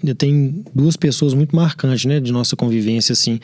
[0.74, 3.40] duas pessoas muito marcantes, né, de nossa convivência, assim.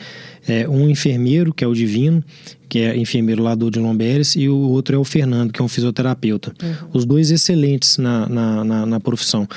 [0.47, 2.23] É, um enfermeiro, que é o Divino,
[2.69, 5.63] que é enfermeiro lá do de Lomberes, e o outro é o Fernando, que é
[5.63, 6.53] um fisioterapeuta.
[6.61, 6.89] Uhum.
[6.93, 9.47] Os dois excelentes na, na, na, na, profissão.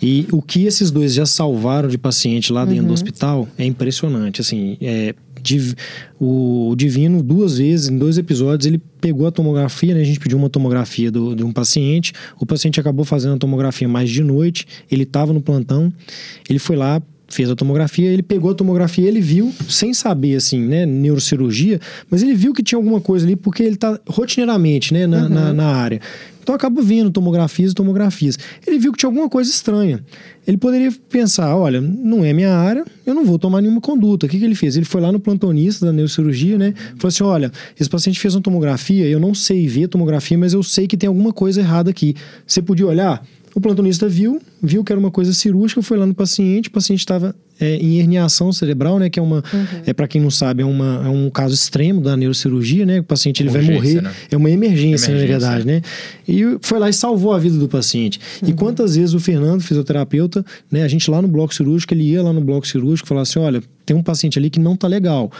[0.00, 2.88] E o que esses dois já salvaram de paciente lá dentro uhum.
[2.88, 4.40] do hospital é impressionante.
[4.40, 5.14] Assim, é,
[6.20, 10.00] o Divino, duas vezes, em dois episódios, ele pegou a tomografia, né?
[10.00, 12.12] A gente pediu uma tomografia do, de um paciente.
[12.38, 14.66] O paciente acabou fazendo a tomografia mais de noite.
[14.90, 15.92] Ele estava no plantão.
[16.48, 17.02] Ele foi lá,
[17.32, 22.22] fez a tomografia, ele pegou a tomografia, ele viu, sem saber, assim, né, neurocirurgia, mas
[22.22, 25.28] ele viu que tinha alguma coisa ali, porque ele está rotineiramente, né, na, uhum.
[25.28, 26.00] na, na, área.
[26.42, 28.36] Então acaba vendo tomografias e tomografias.
[28.66, 30.04] Ele viu que tinha alguma coisa estranha.
[30.44, 34.26] Ele poderia pensar: olha, não é minha área, eu não vou tomar nenhuma conduta.
[34.26, 34.76] O que, que ele fez?
[34.76, 36.74] Ele foi lá no plantonista da neurocirurgia, né?
[36.96, 40.64] Falou assim: olha, esse paciente fez uma tomografia, eu não sei ver tomografia, mas eu
[40.64, 42.16] sei que tem alguma coisa errada aqui.
[42.44, 43.24] Você podia olhar?
[43.54, 47.00] O plantonista viu, viu que era uma coisa cirúrgica, foi lá no paciente, o paciente
[47.00, 49.10] estava é, em herniação cerebral, né?
[49.10, 49.82] Que é uma, uhum.
[49.86, 53.00] é para quem não sabe, é, uma, é um caso extremo da neurocirurgia, né?
[53.00, 54.12] O paciente ele vai morrer, né?
[54.30, 55.82] é uma emergência, emergência, na verdade, né?
[56.26, 58.18] E foi lá e salvou a vida do paciente.
[58.42, 58.48] Uhum.
[58.48, 60.82] E quantas vezes o Fernando, fisioterapeuta, né?
[60.82, 63.38] A gente lá no bloco cirúrgico, ele ia lá no bloco cirúrgico e falava assim,
[63.38, 65.30] olha, tem um paciente ali que não tá legal.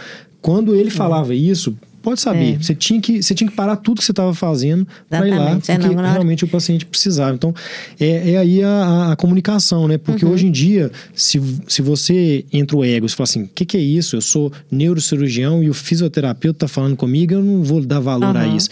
[0.41, 0.91] Quando ele uhum.
[0.91, 2.55] falava isso, Pode saber.
[2.55, 2.59] É.
[2.59, 5.51] Você, tinha que, você tinha que parar tudo que você estava fazendo para ir lá,
[5.51, 7.35] é, porque é, não, realmente o paciente precisava.
[7.35, 7.55] Então,
[7.99, 9.97] é, é aí a, a, comunicação, né?
[9.99, 10.33] Porque uhum.
[10.33, 13.77] hoje em dia, se, se você entra o ego e fala assim, o que, que,
[13.77, 14.17] é isso?
[14.17, 18.43] Eu sou neurocirurgião e o fisioterapeuta está falando comigo, eu não vou dar valor uhum.
[18.43, 18.69] a isso.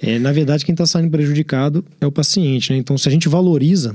[0.00, 2.78] É, na verdade, quem está saindo prejudicado é o paciente, né?
[2.78, 3.94] Então, se a gente valoriza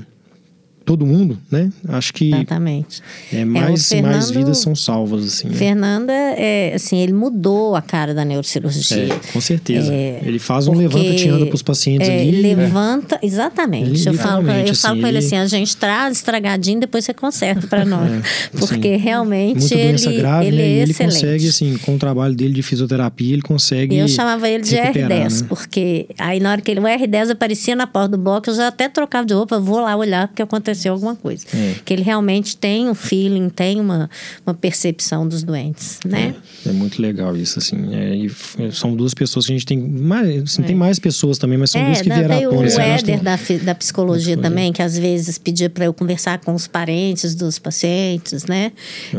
[0.86, 1.72] todo mundo, né?
[1.90, 3.02] Acho que Exatamente.
[3.34, 5.48] É, mais, é, Fernando, mais vidas são salvas, assim.
[5.48, 5.56] Né?
[5.56, 9.14] Fernanda, é, assim, ele mudou a cara da neurocirurgia.
[9.14, 9.92] É, com certeza.
[9.92, 12.44] É, ele faz um levanta-te anda para os pacientes é, ali.
[12.44, 12.56] Né?
[12.56, 13.90] Levanta, exatamente.
[13.90, 17.04] Ele, eu falo, eu assim, falo com ele, ele assim, a gente traz estragadinho, depois
[17.04, 18.12] você conserta para nós.
[18.12, 18.22] É,
[18.52, 20.64] porque assim, realmente ele, grave, ele né?
[20.64, 24.64] é ele consegue, assim, com o trabalho dele de fisioterapia, ele consegue Eu chamava ele
[24.64, 25.48] de R10, né?
[25.50, 28.68] porque aí na hora que ele, o R10 aparecia na porta do bloco, eu já
[28.68, 31.46] até trocava de roupa, vou lá olhar, porque aconteceu aconteceu alguma coisa.
[31.54, 31.76] É.
[31.84, 34.10] Que ele realmente tem um feeling, tem uma,
[34.46, 36.36] uma percepção dos doentes, né?
[36.66, 37.78] É, é muito legal isso, assim.
[37.94, 40.78] É, são duas pessoas que a gente tem mais, assim, tem é.
[40.78, 44.74] mais pessoas também, mas são duas que vieram tem o Éder da, da psicologia também,
[44.74, 48.72] que às vezes pedia para eu conversar com os parentes dos pacientes, né?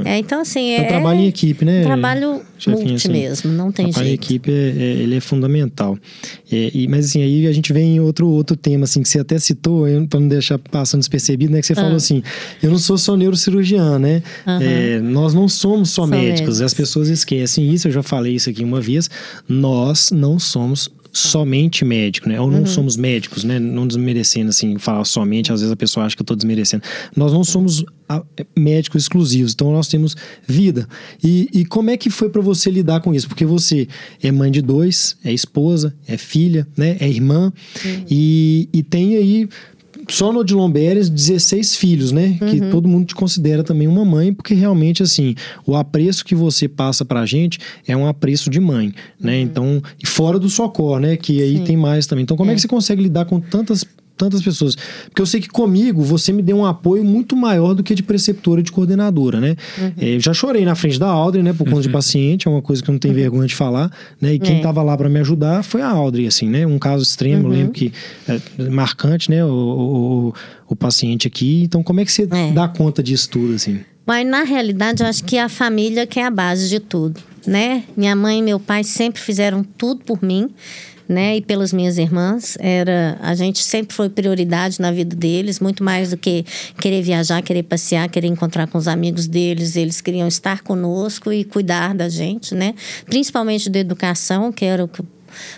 [0.04, 0.18] É.
[0.18, 0.72] então, assim...
[0.72, 1.82] É, um trabalho em equipe, né?
[1.82, 4.00] trabalho multi assim, mesmo, não tem jeito.
[4.00, 5.98] A equipe, ele é fundamental.
[6.50, 9.38] e, mas, assim, aí a gente vem em outro, outro tema, assim, que você até
[9.38, 11.60] citou, para não deixar passando despercebido, né?
[11.60, 11.96] Que você falou ah.
[11.96, 12.22] assim,
[12.62, 14.22] eu não sou só neurocirurgião, né?
[14.46, 14.58] Uhum.
[14.60, 16.30] É, nós não somos só médicos.
[16.30, 16.60] médicos.
[16.60, 19.10] As pessoas esquecem isso, eu já falei isso aqui uma vez.
[19.48, 22.40] Nós não somos somente médico, né?
[22.40, 22.66] Ou não uhum.
[22.66, 23.58] somos médicos, né?
[23.58, 26.82] Não desmerecendo, assim, falar somente, às vezes a pessoa acha que eu estou desmerecendo.
[27.16, 27.84] Nós não somos
[28.56, 30.86] médicos exclusivos, então nós temos vida.
[31.22, 33.28] E, e como é que foi para você lidar com isso?
[33.28, 33.88] Porque você
[34.22, 36.96] é mãe de dois, é esposa, é filha, né?
[37.00, 37.52] É irmã,
[37.84, 38.04] uhum.
[38.10, 39.48] e, e tem aí
[40.08, 42.38] só no Odilon Beres, 16 filhos, né?
[42.40, 42.48] Uhum.
[42.48, 45.34] Que todo mundo te considera também uma mãe, porque realmente, assim,
[45.66, 49.36] o apreço que você passa pra gente é um apreço de mãe, né?
[49.36, 49.40] Uhum.
[49.40, 51.16] Então, e fora do socorro, né?
[51.16, 51.64] Que aí Sim.
[51.64, 52.22] tem mais também.
[52.22, 52.52] Então, como é.
[52.52, 53.84] é que você consegue lidar com tantas
[54.16, 54.76] tantas pessoas.
[55.04, 58.02] Porque eu sei que comigo você me deu um apoio muito maior do que de
[58.02, 59.56] preceptora de coordenadora, né?
[59.78, 59.92] Uhum.
[59.98, 61.52] É, já chorei na frente da Audrey, né?
[61.52, 61.82] Por conta uhum.
[61.82, 63.20] de paciente, é uma coisa que eu não tenho uhum.
[63.20, 64.34] vergonha de falar, né?
[64.34, 64.84] E quem estava é.
[64.84, 66.66] lá para me ajudar foi a Audrey, assim, né?
[66.66, 67.56] Um caso extremo, eu uhum.
[67.56, 67.92] lembro que
[68.28, 69.44] é marcante, né?
[69.44, 70.34] O, o,
[70.68, 71.62] o, paciente aqui.
[71.62, 72.52] Então, como é que você é.
[72.52, 73.80] dá conta disso tudo, assim?
[74.06, 77.82] Mas, na realidade, eu acho que a família que é a base de tudo, né?
[77.96, 80.48] Minha mãe e meu pai sempre fizeram tudo por mim
[81.08, 82.56] né, e pelas minhas irmãs.
[82.60, 86.44] Era, a gente sempre foi prioridade na vida deles, muito mais do que
[86.80, 89.76] querer viajar, querer passear, querer encontrar com os amigos deles.
[89.76, 92.74] Eles queriam estar conosco e cuidar da gente, né?
[93.04, 95.02] Principalmente da educação, que era o que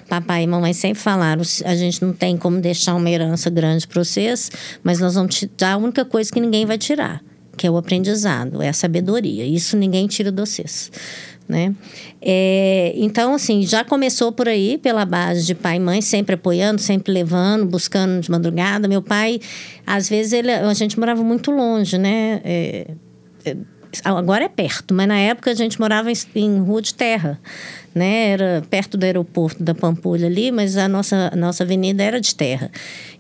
[0.09, 4.03] papai e mamãe sempre falaram: a gente não tem como deixar uma herança grande para
[4.03, 4.51] vocês,
[4.83, 7.23] mas nós vamos te dar a única coisa que ninguém vai tirar,
[7.57, 9.45] que é o aprendizado, é a sabedoria.
[9.45, 10.91] Isso ninguém tira de vocês.
[11.49, 11.75] Né?
[12.21, 16.81] É, então, assim, já começou por aí, pela base de pai e mãe, sempre apoiando,
[16.81, 18.87] sempre levando, buscando de madrugada.
[18.87, 19.41] Meu pai,
[19.87, 22.43] às vezes, ele, a gente morava muito longe, né?
[22.45, 22.91] É,
[23.47, 23.57] é,
[24.05, 27.41] agora é perto, mas na época a gente morava em, em rua de terra
[27.99, 28.31] né?
[28.31, 32.35] Era perto do aeroporto da Pampulha ali, mas a nossa, a nossa avenida era de
[32.35, 32.71] terra.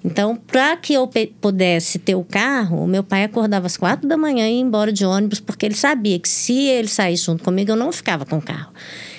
[0.04, 1.10] Então, para que eu
[1.40, 5.04] pudesse ter o carro, meu pai acordava às quatro da manhã e ia embora de
[5.04, 8.42] ônibus, porque ele sabia que se ele saísse junto comigo, eu não ficava com o
[8.42, 8.72] carro.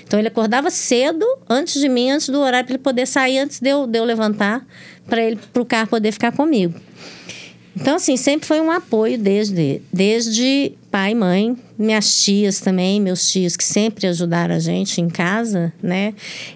[0.04, 3.60] Então, ele acordava cedo, antes de mim, antes do horário, para ele poder sair, antes
[3.60, 4.66] de eu, de eu levantar,
[5.06, 6.74] para ele para o carro poder ficar comigo.
[7.76, 13.56] Então, assim, sempre foi um apoio desde, desde pai, mãe, minhas tias também, meus tios
[13.56, 16.14] que sempre ajudaram a gente em casa, né?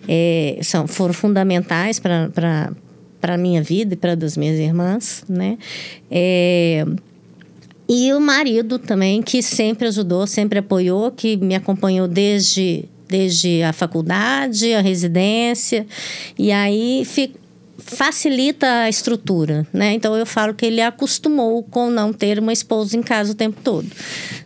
[0.07, 2.71] É, são, foram fundamentais para
[3.21, 5.57] a minha vida e para das minhas irmãs, né?
[6.09, 6.85] É,
[7.87, 13.71] e o marido também, que sempre ajudou, sempre apoiou, que me acompanhou desde desde a
[13.71, 15.85] faculdade, a residência.
[16.35, 17.05] E aí
[17.85, 19.93] facilita a estrutura, né?
[19.93, 23.59] Então eu falo que ele acostumou com não ter uma esposa em casa o tempo
[23.63, 23.87] todo,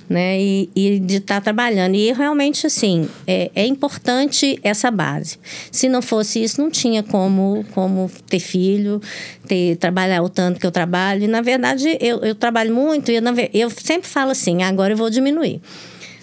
[0.10, 0.40] né?
[0.40, 1.96] E, e de estar tá trabalhando.
[1.96, 5.38] E realmente assim é, é, importante essa base.
[5.72, 9.02] Se não fosse isso, não tinha como como ter filho,
[9.48, 11.24] ter trabalhar o tanto que eu trabalho.
[11.24, 13.24] E na verdade eu, eu trabalho muito e eu,
[13.54, 15.62] eu sempre falo assim, agora eu vou diminuir.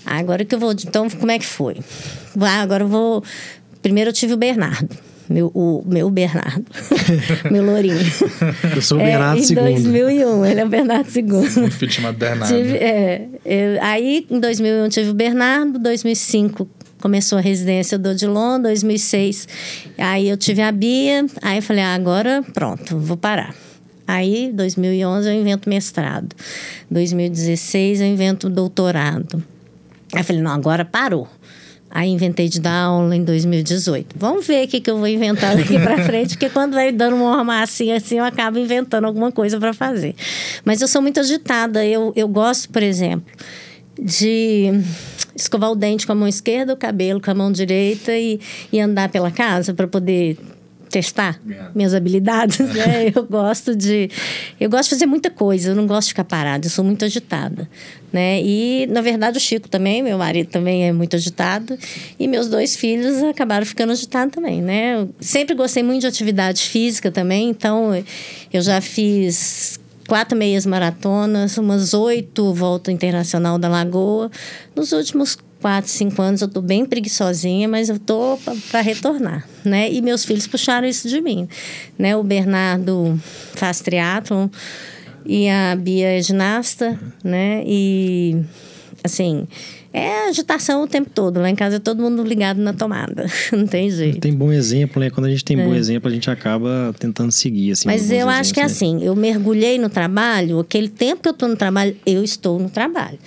[0.05, 1.77] Agora que eu vou, então como é que foi?
[2.41, 3.25] Ah, agora eu vou.
[3.81, 6.64] Primeiro eu tive o Bernardo meu, o meu Bernardo,
[7.51, 7.99] meu lourinho.
[8.75, 9.51] Eu sou o Bernardo é, II.
[9.51, 11.25] Em 2001, ele é o Bernardo II.
[11.64, 12.55] Um filho chamado Bernardo.
[12.55, 16.68] Tive, é, eu, aí, em 2001, tive o Bernardo, 2005
[17.01, 19.47] começou a residência do Odilon, 2006.
[19.99, 23.55] Aí eu tive a Bia, aí eu falei, ah, agora pronto, vou parar.
[24.07, 26.35] Aí, 2011, eu invento mestrado.
[26.91, 29.43] 2016, eu invento doutorado.
[30.14, 31.29] Aí eu falei, não, agora parou.
[31.95, 34.17] Aí inventei de dar aula em 2018.
[34.19, 37.15] Vamos ver o que, que eu vou inventar daqui para frente, porque quando vai dando
[37.15, 40.17] uma armacinha assim, eu acabo inventando alguma coisa para fazer.
[40.65, 41.87] Mas eu sou muito agitada.
[41.87, 43.33] Eu, eu gosto, por exemplo,
[43.97, 44.73] de
[45.37, 48.41] escovar o dente com a mão esquerda, o cabelo com a mão direita e,
[48.73, 50.37] e andar pela casa para poder
[50.95, 51.41] testar
[51.75, 53.11] minhas habilidades, né?
[53.13, 54.09] Eu gosto de
[54.61, 57.05] eu gosto de fazer muita coisa, eu não gosto de ficar parada, eu sou muito
[57.05, 57.69] agitada,
[58.13, 58.41] né?
[58.41, 61.77] E na verdade o Chico também, meu marido também é muito agitado
[62.17, 65.01] e meus dois filhos acabaram ficando agitados também, né?
[65.01, 67.91] Eu sempre gostei muito de atividade física também, então
[68.53, 74.31] eu já fiz quatro meias maratonas, umas oito volta internacional da Lagoa.
[74.77, 78.39] Nos últimos quatro, cinco anos eu tô bem preguiçosinha, mas eu tô
[78.71, 79.91] para retornar, né?
[79.91, 81.49] E meus filhos puxaram isso de mim,
[81.99, 82.15] né?
[82.15, 83.19] O Bernardo
[83.55, 84.51] faz triatlon
[85.25, 87.62] e a Bia é ginasta, né?
[87.67, 88.43] E
[89.03, 89.49] assim,
[89.91, 91.41] é agitação o tempo todo.
[91.41, 93.25] Lá em casa é todo mundo ligado na tomada.
[93.51, 94.21] Não tem jeito.
[94.21, 95.09] Tem bom exemplo, né?
[95.09, 95.65] Quando a gente tem é.
[95.65, 97.89] bom exemplo, a gente acaba tentando seguir, assim.
[97.89, 98.67] Mas eu acho que é né?
[98.67, 102.69] assim, eu mergulhei no trabalho, aquele tempo que eu tô no trabalho, eu estou no
[102.69, 103.19] trabalho.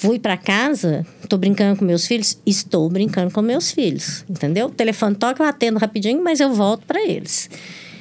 [0.00, 4.68] Fui para casa, estou brincando com meus filhos, estou brincando com meus filhos, entendeu?
[4.68, 7.50] O telefone toca, eu atendo rapidinho, mas eu volto para eles.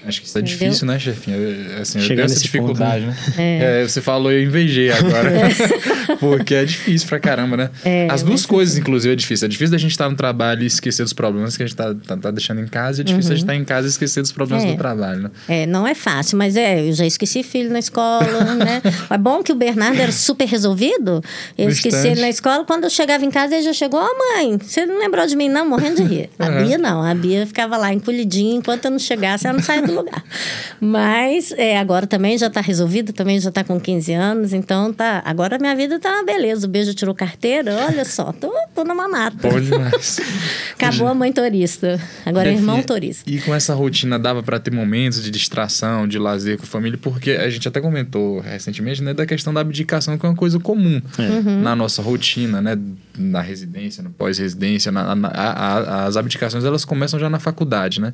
[0.05, 0.57] Acho que isso é Entendeu?
[0.57, 1.37] difícil, né, chefinha?
[1.81, 3.33] Assim, Chegar eu tenho essa dificuldade, ponto, né?
[3.37, 3.79] né?
[3.79, 3.81] É.
[3.81, 5.29] É, você falou, eu invejei agora.
[5.29, 6.15] É.
[6.19, 7.69] Porque é difícil pra caramba, né?
[7.83, 8.81] É, As duas coisas, difícil.
[8.81, 9.45] inclusive, é difícil.
[9.45, 11.93] É difícil da gente estar no trabalho e esquecer dos problemas que a gente tá,
[11.93, 12.99] tá, tá deixando em casa.
[12.99, 13.33] E é difícil uhum.
[13.33, 14.75] a gente estar em casa e esquecer dos problemas do é.
[14.75, 15.31] trabalho, né?
[15.47, 18.81] É, não é fácil, mas é, eu já esqueci filho na escola, né?
[19.09, 21.23] É bom que o Bernardo era super resolvido.
[21.57, 21.87] Eu Bastante.
[21.87, 22.63] esqueci ele na escola.
[22.63, 25.35] Quando eu chegava em casa, ele já chegou, ó oh, mãe, você não lembrou de
[25.35, 25.67] mim, não?
[25.67, 26.29] Morrendo de rir.
[26.37, 26.63] A uhum.
[26.63, 27.03] Bia não.
[27.03, 28.55] A Bia ficava lá encolhidinha.
[28.55, 30.23] Enquanto eu não chegasse, ela não saía do lugar.
[30.79, 35.21] Mas é, agora também já está resolvido, também já está com 15 anos, então tá.
[35.25, 36.67] Agora minha vida tá uma beleza.
[36.67, 39.49] O beijo tirou carteira, olha só, tô, tô na mamata.
[39.49, 40.19] Bom demais.
[40.73, 41.99] Acabou a mãe turista.
[42.25, 43.29] Agora é irmão turista.
[43.29, 46.97] E com essa rotina dava para ter momentos de distração, de lazer com a família,
[47.01, 50.59] porque a gente até comentou recentemente, né, da questão da abdicação, que é uma coisa
[50.59, 51.21] comum é.
[51.21, 51.61] uhum.
[51.61, 52.77] na nossa rotina, né?
[53.17, 58.13] Na residência, no pós-residência, na, na, a, as abdicações elas começam já na faculdade, né?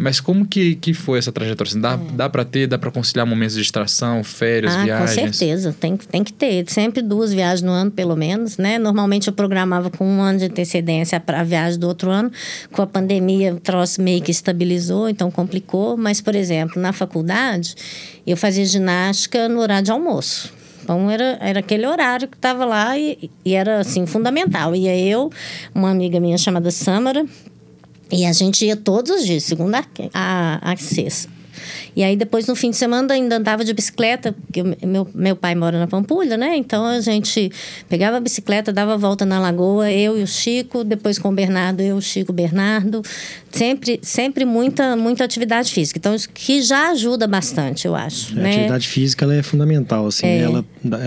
[0.00, 1.68] Mas como que, que foi essa trajetória?
[1.68, 2.12] Assim, dá, é.
[2.12, 5.16] dá para ter, dá para conciliar momentos de distração, férias, ah, viagens?
[5.16, 6.70] Com certeza, tem, tem que ter.
[6.70, 8.78] Sempre duas viagens no ano, pelo menos, né?
[8.78, 12.30] Normalmente eu programava com um ano de antecedência para a viagem do outro ano.
[12.70, 15.96] Com a pandemia, o troço meio que estabilizou, então complicou.
[15.96, 17.74] Mas, por exemplo, na faculdade,
[18.24, 20.52] eu fazia ginástica no horário de almoço.
[20.84, 24.76] Então, era, era aquele horário que estava lá e, e, era, assim, fundamental.
[24.76, 25.28] Ia eu,
[25.74, 27.26] uma amiga minha chamada Samara,
[28.10, 29.84] E a gente ia todos os dias, segunda
[30.14, 31.38] a, a sexta.
[31.94, 35.54] E aí depois no fim de semana ainda andava de bicicleta, porque meu, meu pai
[35.54, 36.56] mora na Pampulha, né?
[36.56, 37.50] Então a gente
[37.88, 41.32] pegava a bicicleta, dava a volta na lagoa, eu e o Chico, depois com o
[41.32, 43.02] Bernardo, eu, o Chico, o Bernardo.
[43.50, 45.98] Sempre, sempre muita, muita atividade física.
[45.98, 48.32] Então, isso que já ajuda bastante, eu acho.
[48.32, 48.50] A né?
[48.50, 50.40] atividade física ela é fundamental, assim, É.
[50.40, 50.64] ela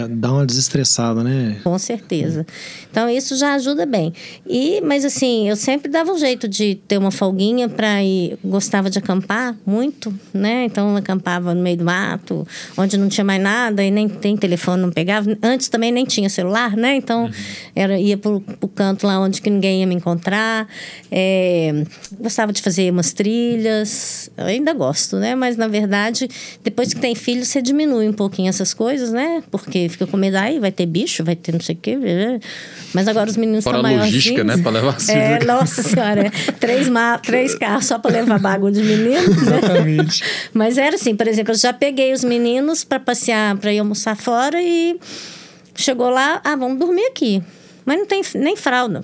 [0.10, 1.58] dá uma desestressada, né?
[1.64, 2.46] Com certeza.
[2.90, 4.12] Então, isso já ajuda bem.
[4.48, 8.38] E, mas assim, eu sempre dava um jeito de ter uma folguinha para ir.
[8.44, 10.66] Gostava de acampar muito, né?
[10.66, 12.46] Então, eu acampava no meio do mato,
[12.78, 15.38] onde não tinha mais nada e nem tem telefone, não pegava.
[15.42, 16.96] Antes também nem tinha celular, né?
[16.96, 17.30] Então,
[17.76, 20.68] era, ia pro, pro canto lá onde que ninguém ia me encontrar.
[21.12, 21.84] É,
[22.32, 24.32] gostava de fazer umas trilhas.
[24.38, 25.36] Eu ainda gosto, né?
[25.36, 26.30] Mas, na verdade,
[26.64, 29.44] depois que tem filho, você diminui um pouquinho essas coisas, né?
[29.52, 31.98] Porque fica com medo, aí vai ter bicho, vai ter não sei o quê.
[32.94, 34.26] Mas agora os meninos Fora estão a maiorzinhos.
[34.26, 34.58] logística, né?
[34.58, 35.12] Pra levar assim.
[35.12, 36.52] É, nossa senhora, é.
[36.54, 39.58] três, ma três carros só para levar bagulho de meninos, né?
[39.58, 40.24] Exatamente.
[40.54, 44.16] Mas era assim, por exemplo, eu já peguei os meninos para passear, para ir almoçar
[44.16, 44.98] fora e
[45.76, 47.44] chegou lá, ah, vamos dormir aqui.
[47.86, 49.04] Mas não tem nem fralda.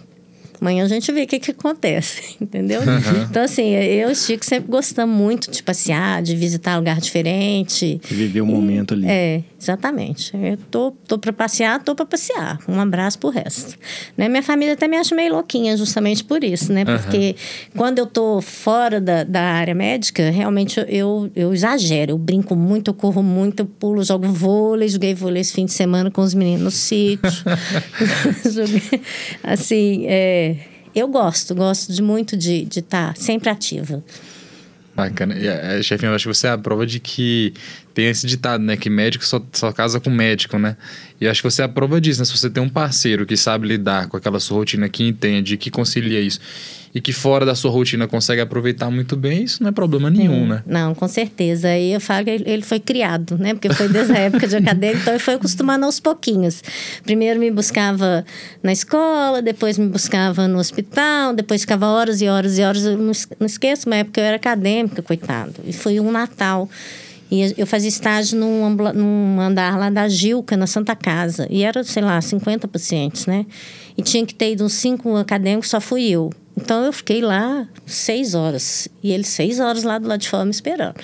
[0.60, 2.82] Amanhã a gente vê o que, que acontece, entendeu?
[3.30, 8.00] Então, assim, eu e o Chico sempre gostamos muito de passear, de visitar lugar diferente.
[8.10, 9.08] Viver o momento ali.
[9.08, 10.32] É, exatamente.
[10.36, 12.60] Eu tô, tô para passear, tô para passear.
[12.68, 13.78] Um abraço pro resto.
[14.16, 14.28] Né?
[14.28, 16.86] Minha família até me acha meio louquinha justamente por isso, né?
[16.86, 17.36] Porque
[17.76, 22.14] quando eu tô fora da, da área médica, realmente eu, eu, eu exagero.
[22.14, 24.88] Eu brinco muito, eu corro muito, eu pulo, jogo vôlei.
[24.88, 27.30] Joguei vôlei esse fim de semana com os meninos no sítio.
[28.52, 29.02] Joguei,
[29.44, 30.47] assim, é,
[30.98, 34.04] eu gosto, gosto de muito de estar tá sempre ativa.
[34.96, 35.36] Bacana.
[35.38, 37.54] E, é, chefinho, eu acho que você é a prova de que
[37.98, 38.78] tem esse ditado, né?
[38.78, 40.78] Que médico só, só casa com médico, né?
[41.20, 42.26] E acho que você é a prova disso, né?
[42.26, 45.72] Se você tem um parceiro que sabe lidar com aquela sua rotina, que entende, que
[45.72, 46.40] concilia isso,
[46.94, 50.46] e que fora da sua rotina consegue aproveitar muito bem, isso não é problema nenhum,
[50.48, 50.62] né?
[50.68, 51.70] Não, com certeza.
[51.70, 53.56] Aí eu falo que ele foi criado, né?
[53.56, 56.62] Porque foi desde a época de acadêmico, então ele foi acostumando aos pouquinhos.
[57.04, 58.24] Primeiro me buscava
[58.62, 62.86] na escola, depois me buscava no hospital, depois ficava horas e horas e horas.
[62.86, 65.56] Eu não es- não esqueço, uma época eu era acadêmica, coitado.
[65.66, 66.70] E foi um Natal.
[67.30, 71.48] E eu fazia estágio num, num andar lá da Gilca, na Santa Casa.
[71.50, 73.46] E era, sei lá, 50 pacientes, né?
[73.98, 76.30] E tinha que ter ido uns cinco acadêmicos, só fui eu.
[76.56, 78.88] Então eu fiquei lá seis horas.
[79.04, 80.96] E ele seis horas lá do lado de fora me esperando.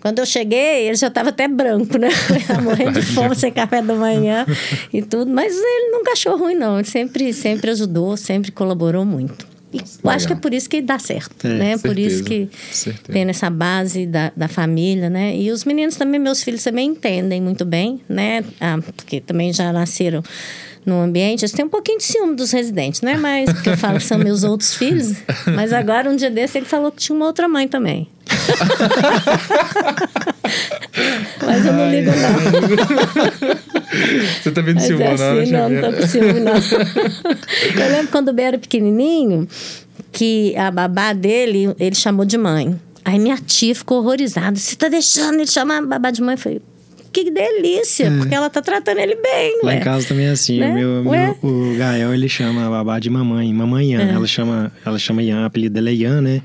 [0.00, 2.10] Quando eu cheguei, ele já estava até branco, né?
[2.62, 4.44] Morrendo de fome, sem café da manhã
[4.92, 5.30] e tudo.
[5.30, 6.78] Mas ele nunca achou ruim, não.
[6.78, 9.53] Ele sempre, sempre ajudou, sempre colaborou muito.
[9.74, 11.78] E eu acho que é por isso que dá certo, É, né?
[11.78, 13.12] Por isso certeza, que certeza.
[13.12, 15.36] tem essa base da, da família, né?
[15.36, 18.44] E os meninos também, meus filhos também entendem muito bem, né?
[18.60, 20.22] Ah, porque também já nasceram
[20.86, 21.42] no ambiente.
[21.42, 23.16] Eles têm um pouquinho de ciúme dos residentes, né?
[23.16, 25.14] Mas, porque eu falo que são meus outros filhos.
[25.54, 28.08] Mas agora, um dia desse, ele falou que tinha uma outra mãe também.
[31.42, 33.54] Mas eu não ligo, não.
[34.42, 36.52] Você tá vendo Mas ciúme, é não, assim, né, não, não tô com ciúme, não.
[37.84, 39.46] Eu lembro quando o Ben era pequenininho,
[40.12, 42.78] que a babá dele, ele chamou de mãe.
[43.04, 44.56] Aí minha tia ficou horrorizada.
[44.56, 46.34] Você tá deixando ele chamar a babá de mãe?
[46.34, 46.60] Eu falei,
[47.12, 49.76] que delícia, porque ela tá tratando ele bem, Lá ué.
[49.76, 50.58] em casa também é assim.
[50.58, 50.70] Né?
[50.70, 54.02] O, meu, meu- o Gael, ele chama a babá de mamãe, mamãe Ian.
[54.10, 56.42] Ela chama, ela chama Ian, o apelido dela é Ian, né?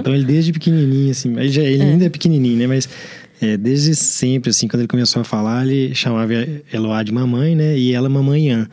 [0.00, 2.66] Então ele desde pequenininho, assim, ele, já- ele ainda é pequenininho, né?
[2.66, 2.88] Mas
[3.40, 6.32] é, desde sempre, assim, quando ele começou a falar, ele chamava
[6.72, 7.76] Eloá de mamãe, né?
[7.76, 8.68] E ela mamãe Ian.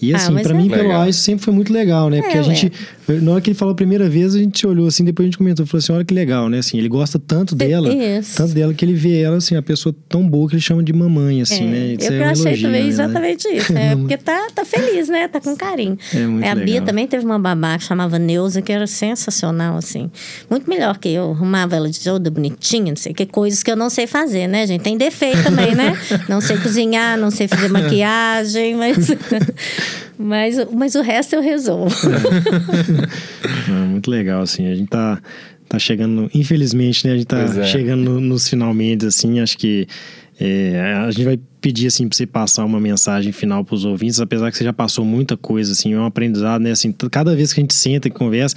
[0.00, 2.22] E Ah, assim, pra é mim, pelo ar, isso sempre foi muito legal, né?
[2.22, 2.72] Porque É, a gente,
[3.08, 5.38] na hora que ele falou a primeira vez, a gente olhou assim, depois a gente
[5.38, 6.58] comentou, falou assim, olha que legal, né?
[6.58, 8.36] Assim, ele gosta tanto dela, Isso.
[8.36, 10.92] tanto dela que ele vê ela, assim, a pessoa tão boa que ele chama de
[10.92, 11.96] mamãe, assim, É, né?
[12.00, 12.88] Isso eu é que um achei elogio, também né?
[12.88, 13.72] exatamente isso.
[13.76, 15.28] É, porque tá, tá feliz, né?
[15.28, 15.96] Tá com carinho.
[16.14, 16.86] É muito a Bia legal.
[16.86, 20.10] também teve uma babá que chamava Neuza, que era sensacional, assim.
[20.50, 21.30] Muito melhor que eu.
[21.30, 24.66] Arrumava ela de toda bonitinha, não sei que coisas que eu não sei fazer, né,
[24.66, 24.82] gente?
[24.82, 25.96] Tem defeito também, né?
[26.28, 28.96] Não sei cozinhar, não sei fazer maquiagem, mas.
[30.18, 31.94] Mas, mas o resto eu resolvo.
[33.88, 34.66] Muito legal, assim.
[34.68, 35.20] A gente tá,
[35.68, 37.12] tá chegando, infelizmente, né?
[37.14, 37.64] A gente tá é.
[37.64, 39.40] chegando no- nos finalmente, assim.
[39.40, 39.86] Acho que
[40.38, 44.50] é, a gente vai pedir, assim, pra você passar uma mensagem final pros ouvintes, apesar
[44.52, 45.94] que você já passou muita coisa, assim.
[45.94, 46.70] É um aprendizado, né?
[46.70, 48.54] Assim, cada vez que a gente senta e conversa,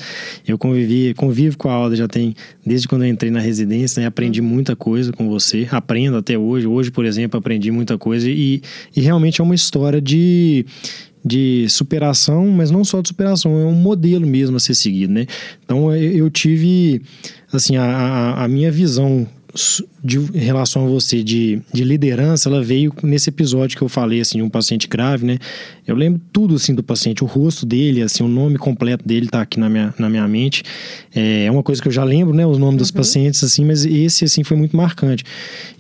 [0.48, 2.36] eu convivi, convivo com a Alda já tem,
[2.66, 4.08] desde quando eu entrei na residência, né?
[4.08, 5.68] Aprendi muita coisa com você.
[5.72, 6.68] Aprendo até hoje.
[6.68, 8.62] Hoje, por exemplo, aprendi muita coisa e,
[8.96, 10.66] e realmente é uma história de
[11.24, 15.26] de superação, mas não só de superação, é um modelo mesmo a ser seguido, né?
[15.64, 17.02] Então eu, tive,
[17.52, 19.28] assim, a, a minha visão
[20.04, 24.22] de em relação a você de, de liderança, ela veio nesse episódio que eu falei,
[24.22, 25.40] assim, de um paciente grave, né?
[25.88, 29.42] Eu lembro tudo, assim, do paciente, o rosto dele, assim, o nome completo dele tá
[29.42, 30.64] aqui na minha, na minha mente.
[31.16, 32.46] É, é uma coisa que eu já lembro, né?
[32.46, 32.78] Os nomes uhum.
[32.78, 35.24] dos pacientes, assim, mas esse, assim, foi muito marcante.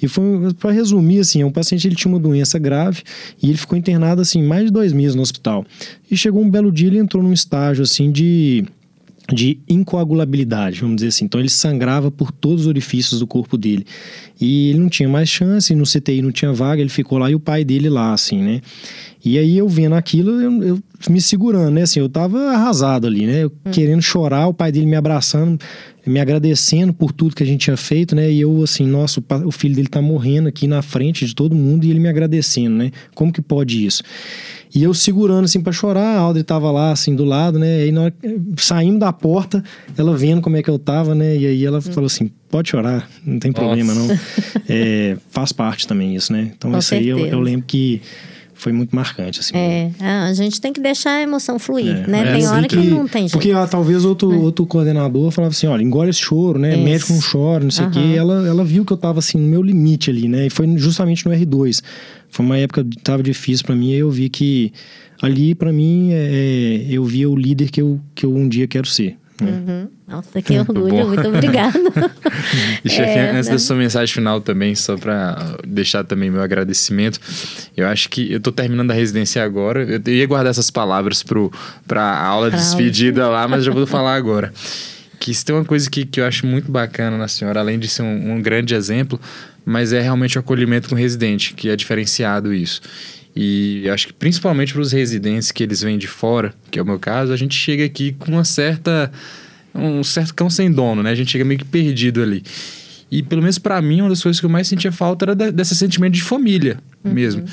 [0.01, 3.03] E foi, para resumir, assim, um paciente, ele tinha uma doença grave
[3.41, 5.65] e ele ficou internado, assim, mais de dois meses no hospital.
[6.09, 8.65] E chegou um belo dia, ele entrou num estágio, assim, de
[9.32, 11.26] de incoagulabilidade, vamos dizer assim.
[11.26, 13.86] Então ele sangrava por todos os orifícios do corpo dele.
[14.40, 17.36] E ele não tinha mais chance, no CTI não tinha vaga, ele ficou lá e
[17.36, 18.62] o pai dele lá, assim, né?
[19.24, 21.82] E aí eu vendo aquilo, eu, eu me segurando, né?
[21.82, 23.44] Assim, eu tava arrasado ali, né?
[23.44, 23.72] Eu hum.
[23.72, 25.60] querendo chorar, o pai dele me abraçando,
[26.10, 28.32] me agradecendo por tudo que a gente tinha feito, né?
[28.32, 31.86] E eu, assim, nossa, o filho dele tá morrendo aqui na frente de todo mundo
[31.86, 32.91] e ele me agradecendo, né?
[33.14, 34.01] Como que pode isso?
[34.74, 37.80] E eu segurando assim para chorar, a Audrey tava lá assim do lado, né?
[37.80, 38.12] E aí nós
[38.57, 39.64] saímos da porta,
[39.97, 41.36] ela vendo como é que eu tava, né?
[41.36, 44.14] E aí ela falou assim: "Pode chorar, não tem problema Nossa.
[44.14, 44.20] não".
[44.68, 46.51] É, faz parte também isso, né?
[46.55, 47.16] Então Com isso certeza.
[47.18, 48.01] aí eu, eu lembro que
[48.60, 49.55] foi muito marcante, assim.
[49.55, 52.28] É, ah, a gente tem que deixar a emoção fluir, é, né?
[52.28, 53.32] É, tem hora que, que, não tem jeito.
[53.32, 54.36] Porque ah, talvez outro, é.
[54.36, 56.76] outro coordenador falava assim, olha, engole esse choro, né?
[56.76, 56.84] Isso.
[56.84, 57.93] Médico não chora, não sei o uhum.
[57.93, 58.18] quê.
[58.18, 60.47] Ela, ela viu que eu tava, assim, no meu limite ali, né?
[60.47, 61.82] E foi justamente no R2.
[62.30, 64.74] Foi uma época que tava difícil para mim, e eu vi que
[65.22, 68.88] ali, para mim, é, eu via o líder que eu, que eu um dia quero
[68.88, 69.16] ser.
[69.44, 69.52] Né?
[69.52, 69.88] Uhum.
[70.08, 71.80] Nossa, que orgulho, muito obrigada.
[72.84, 73.54] e chefe, é, antes né?
[73.54, 77.20] da sua mensagem final também, só para deixar também meu agradecimento,
[77.76, 81.24] eu acho que eu tô terminando a residência agora, eu ia guardar essas palavras
[81.88, 84.52] para a aula de despedida lá, mas já vou falar agora.
[85.20, 87.88] Que isso tem uma coisa que, que eu acho muito bacana na senhora, além de
[87.88, 89.20] ser um, um grande exemplo,
[89.66, 92.82] mas é realmente o acolhimento com o residente, que é diferenciado isso.
[93.42, 96.86] E acho que principalmente para os residentes que eles vêm de fora, que é o
[96.86, 99.10] meu caso, a gente chega aqui com uma certa.
[99.74, 101.12] um certo cão sem dono, né?
[101.12, 102.44] A gente chega meio que perdido ali.
[103.10, 105.74] E pelo menos para mim, uma das coisas que eu mais sentia falta era desse
[105.74, 107.14] sentimento de família uhum.
[107.14, 107.46] mesmo.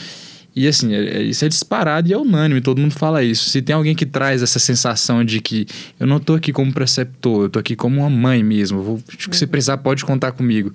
[0.57, 3.49] E assim, é, é, isso é disparado e é unânime, todo mundo fala isso.
[3.49, 5.69] Se tem alguém que traz essa sensação de que
[6.01, 9.49] eu não tô aqui como preceptor, eu tô aqui como uma mãe mesmo, vou, uhum.
[9.49, 10.73] precisar pode contar comigo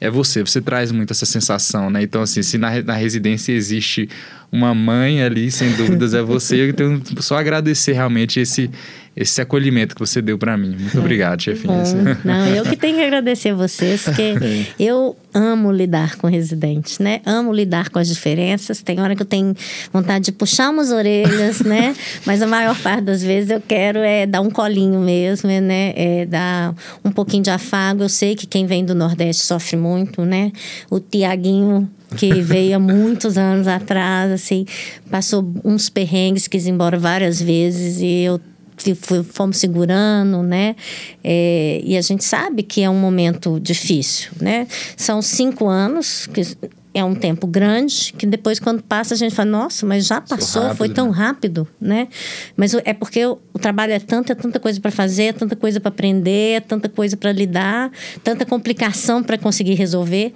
[0.00, 0.42] é você.
[0.42, 2.02] Você traz muito essa sensação, né?
[2.02, 4.08] Então, assim, se na, na residência existe
[4.50, 6.56] uma mãe ali, sem dúvidas, é você.
[6.68, 8.70] Eu tenho só agradecer realmente esse,
[9.18, 10.76] esse acolhimento que você deu para mim.
[10.78, 11.82] Muito é, obrigado, chefinha.
[12.24, 14.66] Não, eu que tenho que agradecer vocês, porque é.
[14.78, 17.20] eu amo lidar com residentes, né?
[17.26, 18.80] Amo lidar com as diferenças.
[18.80, 19.56] Tem hora que eu tenho
[19.92, 21.96] vontade de puxar umas orelhas, né?
[22.24, 25.92] Mas a maior parte das vezes eu quero é dar um colinho mesmo, né?
[25.96, 26.72] É dar
[27.04, 28.04] um pouquinho de afago.
[28.04, 30.52] Eu sei que quem vem do Nordeste sofre muito, né?
[30.88, 34.64] O Tiaguinho que veio há muitos anos atrás, assim,
[35.10, 38.40] passou uns perrengues, quis ir embora várias vezes e eu
[39.32, 40.76] fomos segurando, né?
[41.22, 44.66] É, e a gente sabe que é um momento difícil, né?
[44.96, 46.42] São cinco anos, que
[46.94, 50.62] é um tempo grande, que depois, quando passa, a gente fala, nossa, mas já passou,
[50.62, 51.16] rápido, foi tão né?
[51.16, 52.08] rápido, né?
[52.56, 55.54] Mas é porque o, o trabalho é tanto, é tanta coisa para fazer, é tanta
[55.54, 57.90] coisa para aprender, é tanta coisa para lidar,
[58.24, 60.34] tanta complicação para conseguir resolver,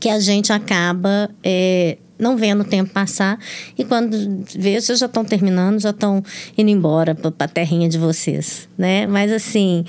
[0.00, 3.38] que a gente acaba é, não vendo o tempo passar.
[3.76, 6.22] E quando vocês já estão terminando, já estão
[6.56, 9.06] indo embora para a terrinha de vocês, né?
[9.06, 9.84] Mas assim,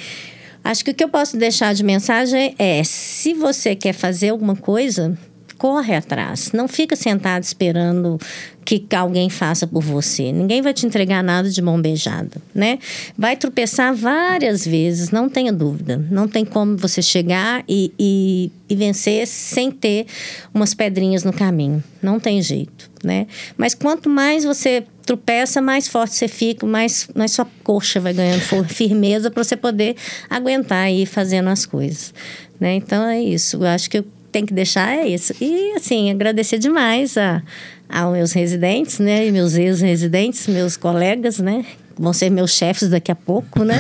[0.63, 4.55] acho que o que eu posso deixar de mensagem é: se você quer fazer alguma
[4.55, 5.17] coisa,
[5.64, 6.51] corre atrás.
[6.51, 8.20] Não fica sentado esperando
[8.66, 10.30] que alguém faça por você.
[10.30, 12.80] Ninguém vai te entregar nada de mão beijada, né?
[13.18, 16.05] Vai tropeçar várias vezes, não tenha dúvida.
[16.11, 20.05] Não tem como você chegar e, e, e vencer sem ter
[20.53, 21.82] umas pedrinhas no caminho.
[22.01, 23.26] Não tem jeito, né?
[23.55, 28.41] Mas quanto mais você tropeça, mais forte você fica, mais, mais sua coxa vai ganhando
[28.68, 29.95] firmeza para você poder
[30.30, 32.14] aguentar e fazendo as coisas,
[32.59, 32.76] né?
[32.76, 33.55] Então é isso.
[33.55, 35.34] Eu acho que eu tem que deixar é isso.
[35.39, 37.41] E, assim, agradecer demais a,
[37.88, 39.27] aos meus residentes, né?
[39.27, 41.63] E meus ex-residentes, meus colegas, né?
[41.98, 43.80] Vão ser meus chefes daqui a pouco, né?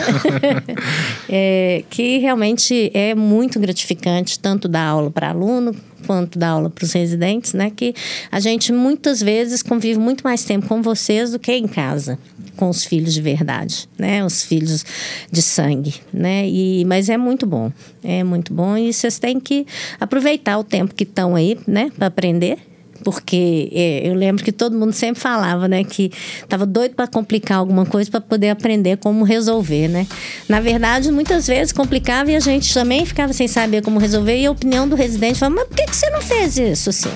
[1.29, 6.83] é, que realmente é muito gratificante, tanto dar aula para aluno quanto dar aula para
[6.83, 7.71] os residentes, né?
[7.75, 7.93] Que
[8.31, 12.19] a gente muitas vezes convive muito mais tempo com vocês do que em casa
[12.55, 14.23] com os filhos de verdade, né?
[14.23, 14.85] Os filhos
[15.31, 16.47] de sangue, né?
[16.47, 17.71] E, mas é muito bom,
[18.03, 19.65] é muito bom e vocês têm que
[19.99, 21.91] aproveitar o tempo que estão aí, né?
[21.97, 22.59] Para aprender
[23.03, 27.57] porque é, eu lembro que todo mundo sempre falava, né, que estava doido para complicar
[27.57, 30.07] alguma coisa para poder aprender como resolver, né?
[30.47, 34.45] Na verdade, muitas vezes complicava e a gente também ficava sem saber como resolver e
[34.45, 37.11] a opinião do residente falava, mas por que, que você não fez isso assim?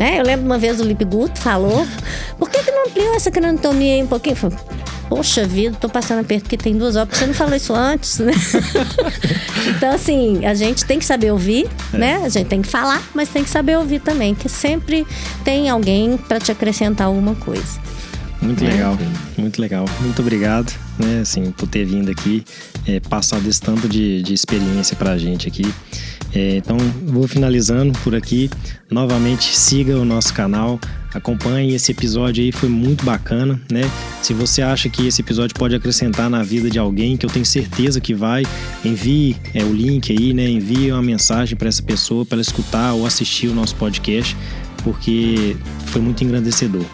[0.00, 0.18] Né?
[0.18, 1.86] Eu lembro uma vez o Lip Guto falou,
[2.38, 4.34] por que, que não ampliou essa cranitomia aí um pouquinho?
[5.10, 8.20] poxa vida, tô passando aperto porque tem duas horas, porque você não falou isso antes,
[8.20, 8.32] né?
[9.76, 11.98] então, assim, a gente tem que saber ouvir, é.
[11.98, 12.22] né?
[12.24, 15.06] A gente tem que falar, mas tem que saber ouvir também, que sempre
[15.44, 17.78] tem alguém para te acrescentar alguma coisa.
[18.42, 18.70] Muito né?
[18.70, 18.98] legal,
[19.36, 19.84] muito legal.
[20.00, 22.42] Muito obrigado, né, assim, por ter vindo aqui,
[22.86, 25.72] é, passado esse tanto de, de experiência pra gente aqui.
[26.32, 26.76] É, então,
[27.06, 28.48] vou finalizando por aqui.
[28.90, 30.78] Novamente, siga o nosso canal,
[31.12, 33.82] acompanhe esse episódio aí, foi muito bacana, né?
[34.22, 37.44] Se você acha que esse episódio pode acrescentar na vida de alguém, que eu tenho
[37.44, 38.44] certeza que vai,
[38.84, 40.48] envie é, o link aí, né?
[40.48, 44.36] Envie uma mensagem para essa pessoa para ela escutar ou assistir o nosso podcast,
[44.84, 46.84] porque foi muito engrandecedor.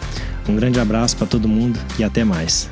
[0.47, 2.69] Um grande abraço para todo mundo e até mais.